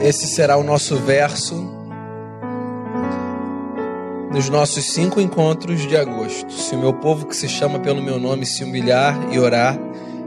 Esse 0.00 0.26
será 0.26 0.56
o 0.56 0.62
nosso 0.64 0.96
verso 0.96 1.54
nos 4.32 4.48
nossos 4.48 4.86
cinco 4.94 5.20
encontros 5.20 5.86
de 5.86 5.94
agosto. 5.94 6.50
Se 6.50 6.74
o 6.74 6.78
meu 6.78 6.94
povo 6.94 7.26
que 7.26 7.36
se 7.36 7.50
chama 7.50 7.78
pelo 7.78 8.02
meu 8.02 8.18
nome 8.18 8.46
se 8.46 8.64
humilhar 8.64 9.14
e 9.30 9.38
orar 9.38 9.78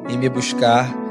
e 0.08 0.16
me 0.16 0.30
buscar 0.30 1.05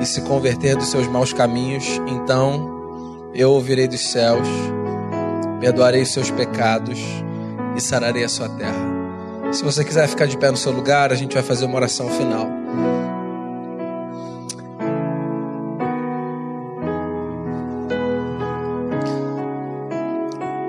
e 0.00 0.06
se 0.06 0.20
converter 0.22 0.76
dos 0.76 0.88
seus 0.88 1.06
maus 1.06 1.32
caminhos, 1.32 1.84
então 2.06 3.30
eu 3.34 3.50
ouvirei 3.50 3.88
dos 3.88 4.10
céus, 4.10 4.46
perdoarei 5.60 6.02
os 6.02 6.12
seus 6.12 6.30
pecados 6.30 6.98
e 7.76 7.80
sararei 7.80 8.24
a 8.24 8.28
sua 8.28 8.48
terra. 8.48 9.52
Se 9.52 9.64
você 9.64 9.84
quiser 9.84 10.06
ficar 10.08 10.26
de 10.26 10.36
pé 10.36 10.50
no 10.50 10.56
seu 10.56 10.72
lugar, 10.72 11.12
a 11.12 11.14
gente 11.14 11.34
vai 11.34 11.42
fazer 11.42 11.64
uma 11.64 11.76
oração 11.76 12.08
final. 12.10 12.46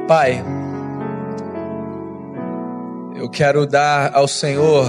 Pai, 0.08 0.44
eu 3.16 3.30
quero 3.30 3.68
dar 3.68 4.12
ao 4.16 4.28
Senhor, 4.28 4.88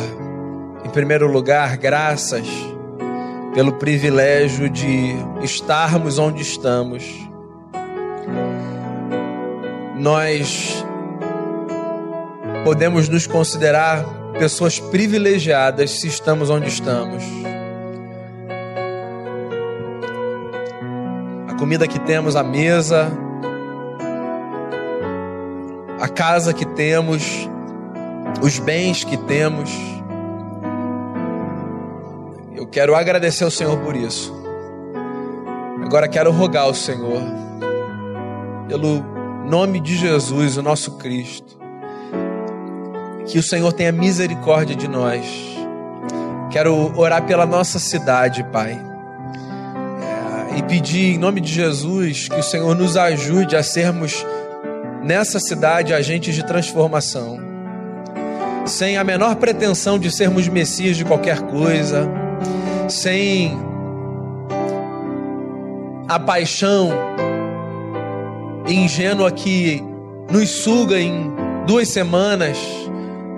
em 0.83 0.89
primeiro 0.89 1.31
lugar, 1.31 1.77
graças 1.77 2.70
pelo 3.55 3.73
privilégio 3.73 4.71
de 4.71 5.15
estarmos 5.43 6.19
onde 6.19 6.43
estamos. 6.43 7.05
Nós 9.97 10.85
podemos 12.65 13.09
nos 13.09 13.27
considerar 13.27 14.05
pessoas 14.39 14.79
privilegiadas 14.79 15.91
se 16.01 16.07
estamos 16.07 16.49
onde 16.49 16.69
estamos. 16.69 17.25
A 21.49 21.55
comida 21.55 21.87
que 21.87 21.99
temos 21.99 22.37
à 22.37 22.43
mesa, 22.43 23.11
a 26.01 26.09
casa 26.09 26.55
que 26.55 26.65
temos, 26.65 27.49
os 28.41 28.59
bens 28.59 29.05
que 29.05 29.17
temos. 29.17 30.00
Quero 32.71 32.95
agradecer 32.95 33.43
ao 33.43 33.51
Senhor 33.51 33.77
por 33.79 33.97
isso. 33.97 34.33
Agora 35.83 36.07
quero 36.07 36.31
rogar 36.31 36.65
ao 36.65 36.75
Senhor, 36.75 37.21
pelo 38.69 39.03
nome 39.45 39.81
de 39.81 39.97
Jesus, 39.97 40.57
o 40.57 40.63
nosso 40.63 40.93
Cristo, 40.93 41.59
que 43.27 43.39
o 43.41 43.43
Senhor 43.43 43.73
tenha 43.73 43.91
misericórdia 43.91 44.77
de 44.77 44.87
nós. 44.87 45.27
Quero 46.53 46.97
orar 46.97 47.27
pela 47.27 47.45
nossa 47.45 47.81
cidade, 47.81 48.45
Pai. 48.53 48.81
É, 50.53 50.59
e 50.59 50.63
pedir 50.63 51.15
em 51.15 51.19
nome 51.19 51.41
de 51.41 51.53
Jesus 51.53 52.29
que 52.29 52.39
o 52.39 52.43
Senhor 52.43 52.77
nos 52.77 52.97
ajude 52.97 53.57
a 53.57 53.65
sermos 53.65 54.25
nessa 55.03 55.41
cidade 55.41 55.93
agentes 55.93 56.37
de 56.37 56.47
transformação. 56.47 57.37
Sem 58.65 58.97
a 58.97 59.03
menor 59.03 59.35
pretensão 59.37 59.99
de 59.99 60.09
sermos 60.09 60.47
messias 60.47 60.97
de 60.97 61.05
qualquer 61.05 61.41
coisa, 61.41 62.09
sem 62.91 63.57
a 66.09 66.19
paixão 66.19 66.91
ingênua 68.67 69.31
que 69.31 69.83
nos 70.31 70.49
suga 70.51 71.01
em 71.01 71.33
duas 71.67 71.89
semanas 71.89 72.59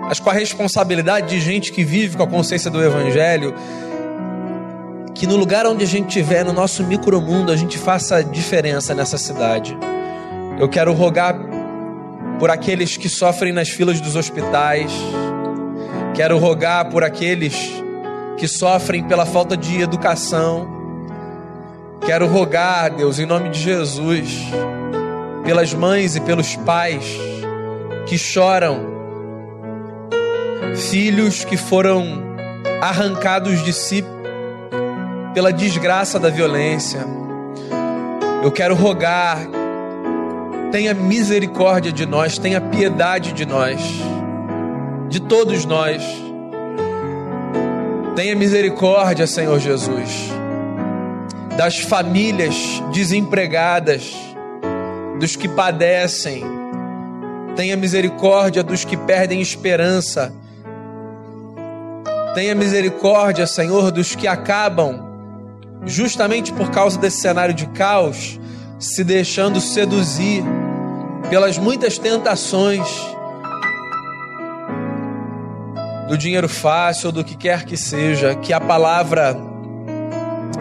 mas 0.05 0.19
com 0.19 0.29
a 0.29 0.33
responsabilidade 0.33 1.29
de 1.29 1.39
gente 1.39 1.71
que 1.71 1.83
vive 1.83 2.17
com 2.17 2.23
a 2.23 2.27
consciência 2.27 2.69
do 2.69 2.83
Evangelho, 2.83 3.55
que 5.15 5.25
no 5.25 5.37
lugar 5.37 5.65
onde 5.65 5.83
a 5.83 5.87
gente 5.87 6.07
estiver, 6.09 6.43
no 6.43 6.51
nosso 6.51 6.83
micromundo, 6.83 7.51
a 7.51 7.55
gente 7.55 7.77
faça 7.77 8.23
diferença 8.23 8.93
nessa 8.93 9.17
cidade. 9.17 9.75
Eu 10.59 10.67
quero 10.67 10.93
rogar 10.93 11.35
por 12.37 12.51
aqueles 12.51 12.97
que 12.97 13.07
sofrem 13.07 13.53
nas 13.53 13.69
filas 13.69 14.01
dos 14.01 14.15
hospitais, 14.15 14.91
quero 16.13 16.37
rogar 16.37 16.89
por 16.89 17.03
aqueles 17.03 17.82
que 18.37 18.47
sofrem 18.47 19.03
pela 19.03 19.25
falta 19.25 19.55
de 19.55 19.81
educação, 19.81 20.67
quero 22.05 22.27
rogar, 22.27 22.95
Deus, 22.95 23.19
em 23.19 23.25
nome 23.25 23.49
de 23.49 23.59
Jesus, 23.59 24.45
pelas 25.43 25.73
mães 25.73 26.15
e 26.15 26.21
pelos 26.21 26.55
pais 26.55 27.05
que 28.05 28.17
choram 28.17 28.93
filhos 30.75 31.45
que 31.45 31.57
foram 31.57 32.05
arrancados 32.81 33.63
de 33.63 33.71
si 33.71 34.03
pela 35.33 35.51
desgraça 35.51 36.19
da 36.19 36.29
violência. 36.29 37.05
Eu 38.43 38.51
quero 38.51 38.75
rogar, 38.75 39.39
tenha 40.71 40.93
misericórdia 40.93 41.91
de 41.91 42.05
nós, 42.05 42.37
tenha 42.37 42.59
piedade 42.59 43.31
de 43.31 43.45
nós, 43.45 43.79
de 45.09 45.19
todos 45.19 45.65
nós. 45.65 46.03
Tenha 48.15 48.35
misericórdia, 48.35 49.25
Senhor 49.25 49.59
Jesus, 49.59 50.29
das 51.57 51.79
famílias 51.79 52.55
desempregadas, 52.93 54.13
dos 55.19 55.35
que 55.35 55.47
padecem. 55.47 56.43
Tenha 57.55 57.75
misericórdia 57.75 58.63
dos 58.63 58.83
que 58.83 58.97
perdem 58.97 59.41
esperança 59.41 60.33
Tenha 62.33 62.55
misericórdia, 62.55 63.45
Senhor, 63.45 63.91
dos 63.91 64.15
que 64.15 64.27
acabam, 64.27 65.03
justamente 65.85 66.51
por 66.51 66.71
causa 66.71 66.97
desse 66.97 67.21
cenário 67.21 67.53
de 67.53 67.67
caos, 67.67 68.39
se 68.79 69.03
deixando 69.03 69.61
seduzir 69.61 70.43
pelas 71.29 71.59
muitas 71.59 71.99
tentações 71.99 72.87
do 76.13 76.17
dinheiro 76.17 76.47
fácil 76.47 77.07
ou 77.07 77.11
do 77.11 77.23
que 77.23 77.35
quer 77.35 77.65
que 77.65 77.75
seja, 77.75 78.35
que 78.35 78.53
a 78.53 78.61
palavra 78.61 79.35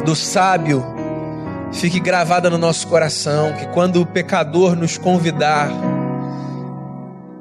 do 0.03 0.17
sábio 0.17 0.83
fique 1.71 2.01
gravada 2.01 2.49
no 2.49 2.57
nosso 2.57 2.89
coração, 2.89 3.53
que 3.53 3.67
quando 3.67 4.01
o 4.01 4.07
pecador 4.07 4.75
nos 4.75 4.97
convidar, 4.97 5.69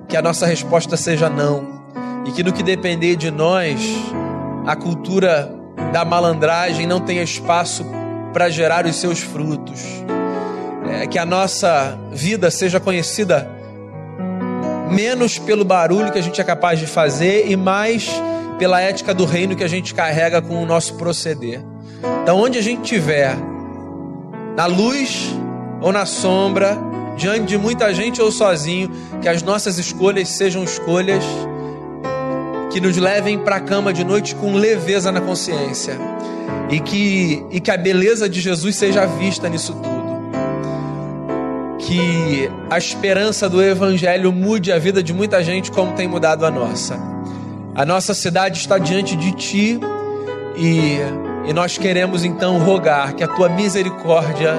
que 0.09 0.17
a 0.17 0.21
nossa 0.21 0.45
resposta 0.45 0.97
seja 0.97 1.29
não, 1.29 1.81
e 2.25 2.33
que 2.33 2.43
no 2.43 2.51
que 2.51 2.61
depender 2.61 3.15
de 3.15 3.31
nós, 3.31 3.79
a 4.67 4.75
cultura 4.75 5.49
da 5.93 6.03
malandragem 6.03 6.85
não 6.85 6.99
tenha 6.99 7.23
espaço 7.23 7.85
para 8.33 8.49
gerar 8.49 8.85
os 8.85 8.97
seus 8.97 9.21
frutos. 9.21 9.85
É, 10.89 11.07
que 11.07 11.17
a 11.17 11.25
nossa 11.25 11.97
vida 12.11 12.51
seja 12.51 12.77
conhecida 12.77 13.49
menos 14.91 15.39
pelo 15.39 15.63
barulho 15.63 16.11
que 16.11 16.19
a 16.19 16.21
gente 16.21 16.39
é 16.39 16.43
capaz 16.43 16.79
de 16.79 16.85
fazer 16.85 17.49
e 17.49 17.55
mais 17.55 18.09
pela 18.59 18.81
ética 18.81 19.13
do 19.13 19.25
reino 19.25 19.55
que 19.55 19.63
a 19.63 19.67
gente 19.67 19.93
carrega 19.93 20.41
com 20.41 20.61
o 20.61 20.65
nosso 20.65 20.95
proceder. 20.95 21.61
Então, 22.21 22.39
onde 22.39 22.59
a 22.59 22.61
gente 22.61 22.83
estiver, 22.83 23.35
na 24.55 24.65
luz 24.65 25.33
ou 25.81 25.91
na 25.91 26.05
sombra, 26.05 26.77
diante 27.17 27.45
de 27.45 27.57
muita 27.57 27.93
gente 27.93 28.21
ou 28.21 28.31
sozinho, 28.31 28.91
que 29.21 29.27
as 29.27 29.41
nossas 29.41 29.77
escolhas 29.77 30.29
sejam 30.29 30.63
escolhas 30.63 31.23
que 32.71 32.79
nos 32.79 32.97
levem 32.97 33.37
para 33.39 33.57
a 33.57 33.59
cama 33.59 33.91
de 33.91 34.03
noite 34.03 34.35
com 34.35 34.53
leveza 34.53 35.11
na 35.11 35.19
consciência 35.19 35.97
e 36.69 36.79
que, 36.79 37.45
e 37.51 37.59
que 37.59 37.69
a 37.69 37.77
beleza 37.77 38.29
de 38.29 38.39
Jesus 38.39 38.75
seja 38.75 39.05
vista 39.05 39.49
nisso 39.49 39.73
tudo. 39.73 40.00
Que 41.91 42.49
a 42.69 42.77
esperança 42.77 43.49
do 43.49 43.61
Evangelho 43.61 44.31
mude 44.31 44.71
a 44.71 44.79
vida 44.79 45.03
de 45.03 45.11
muita 45.11 45.43
gente 45.43 45.69
como 45.69 45.91
tem 45.91 46.07
mudado 46.07 46.45
a 46.45 46.49
nossa. 46.49 46.97
A 47.75 47.85
nossa 47.85 48.13
cidade 48.13 48.59
está 48.59 48.77
diante 48.77 49.13
de 49.13 49.33
Ti 49.33 49.77
E, 50.55 50.99
e 51.49 51.51
nós 51.51 51.77
queremos 51.77 52.23
então 52.23 52.59
rogar 52.59 53.13
que 53.13 53.21
a 53.21 53.27
tua 53.27 53.49
misericórdia 53.49 54.57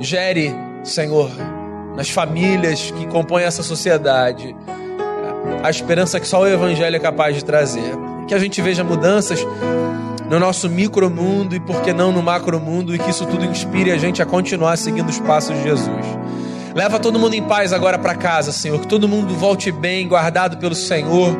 gere, 0.00 0.52
Senhor, 0.82 1.30
nas 1.94 2.10
famílias 2.10 2.90
que 2.90 3.06
compõem 3.06 3.44
essa 3.44 3.62
sociedade, 3.62 4.56
a 5.62 5.70
esperança 5.70 6.18
que 6.18 6.26
só 6.26 6.40
o 6.40 6.48
Evangelho 6.48 6.96
é 6.96 6.98
capaz 6.98 7.36
de 7.36 7.44
trazer. 7.44 7.94
Que 8.26 8.34
a 8.34 8.40
gente 8.40 8.60
veja 8.60 8.82
mudanças 8.82 9.38
no 10.28 10.38
nosso 10.38 10.68
micromundo 10.68 11.54
e, 11.54 11.60
por 11.60 11.82
que 11.82 11.92
não, 11.92 12.12
no 12.12 12.22
macromundo, 12.22 12.94
e 12.94 12.98
que 12.98 13.10
isso 13.10 13.26
tudo 13.26 13.44
inspire 13.44 13.90
a 13.90 13.98
gente 13.98 14.22
a 14.22 14.26
continuar 14.26 14.76
seguindo 14.76 15.08
os 15.08 15.20
passos 15.20 15.56
de 15.56 15.62
Jesus. 15.62 16.04
Leva 16.74 16.98
todo 16.98 17.18
mundo 17.18 17.34
em 17.34 17.42
paz 17.42 17.72
agora 17.72 17.98
para 17.98 18.14
casa, 18.14 18.50
Senhor. 18.50 18.80
Que 18.80 18.88
todo 18.88 19.08
mundo 19.08 19.34
volte 19.34 19.70
bem, 19.70 20.08
guardado 20.08 20.56
pelo 20.56 20.74
Senhor, 20.74 21.36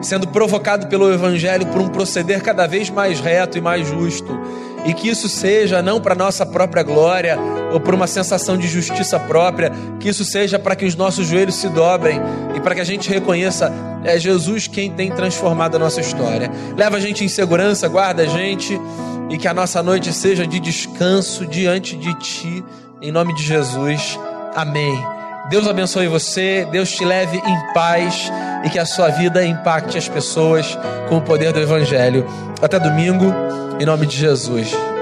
sendo 0.00 0.26
provocado 0.28 0.86
pelo 0.86 1.12
Evangelho 1.12 1.66
por 1.66 1.80
um 1.80 1.88
proceder 1.88 2.42
cada 2.42 2.66
vez 2.66 2.88
mais 2.88 3.20
reto 3.20 3.58
e 3.58 3.60
mais 3.60 3.86
justo 3.86 4.38
e 4.84 4.94
que 4.94 5.08
isso 5.08 5.28
seja 5.28 5.82
não 5.82 6.00
para 6.00 6.14
nossa 6.14 6.46
própria 6.46 6.82
glória 6.82 7.38
ou 7.72 7.80
por 7.80 7.94
uma 7.94 8.06
sensação 8.06 8.56
de 8.56 8.66
justiça 8.66 9.18
própria, 9.18 9.72
que 10.00 10.08
isso 10.08 10.24
seja 10.24 10.58
para 10.58 10.76
que 10.76 10.84
os 10.84 10.94
nossos 10.94 11.26
joelhos 11.26 11.56
se 11.56 11.68
dobrem 11.68 12.20
e 12.54 12.60
para 12.60 12.74
que 12.74 12.80
a 12.80 12.84
gente 12.84 13.08
reconheça 13.08 13.72
é 14.04 14.18
Jesus 14.18 14.66
quem 14.66 14.90
tem 14.90 15.10
transformado 15.10 15.76
a 15.76 15.78
nossa 15.78 16.00
história. 16.00 16.50
Leva 16.76 16.96
a 16.96 17.00
gente 17.00 17.24
em 17.24 17.28
segurança, 17.28 17.88
guarda 17.88 18.22
a 18.22 18.26
gente 18.26 18.80
e 19.28 19.36
que 19.36 19.48
a 19.48 19.54
nossa 19.54 19.82
noite 19.82 20.12
seja 20.12 20.46
de 20.46 20.58
descanso 20.58 21.44
diante 21.46 21.96
de 21.96 22.14
ti, 22.14 22.64
em 23.02 23.12
nome 23.12 23.34
de 23.34 23.42
Jesus. 23.42 24.18
Amém. 24.54 24.98
Deus 25.50 25.66
abençoe 25.66 26.08
você, 26.08 26.66
Deus 26.70 26.90
te 26.90 27.04
leve 27.04 27.38
em 27.38 27.72
paz 27.72 28.30
e 28.64 28.70
que 28.70 28.78
a 28.78 28.84
sua 28.84 29.08
vida 29.08 29.44
impacte 29.44 29.96
as 29.96 30.08
pessoas 30.08 30.78
com 31.08 31.18
o 31.18 31.22
poder 31.22 31.52
do 31.52 31.60
Evangelho. 31.60 32.26
Até 32.60 32.78
domingo, 32.78 33.32
em 33.80 33.86
nome 33.86 34.06
de 34.06 34.16
Jesus. 34.16 34.97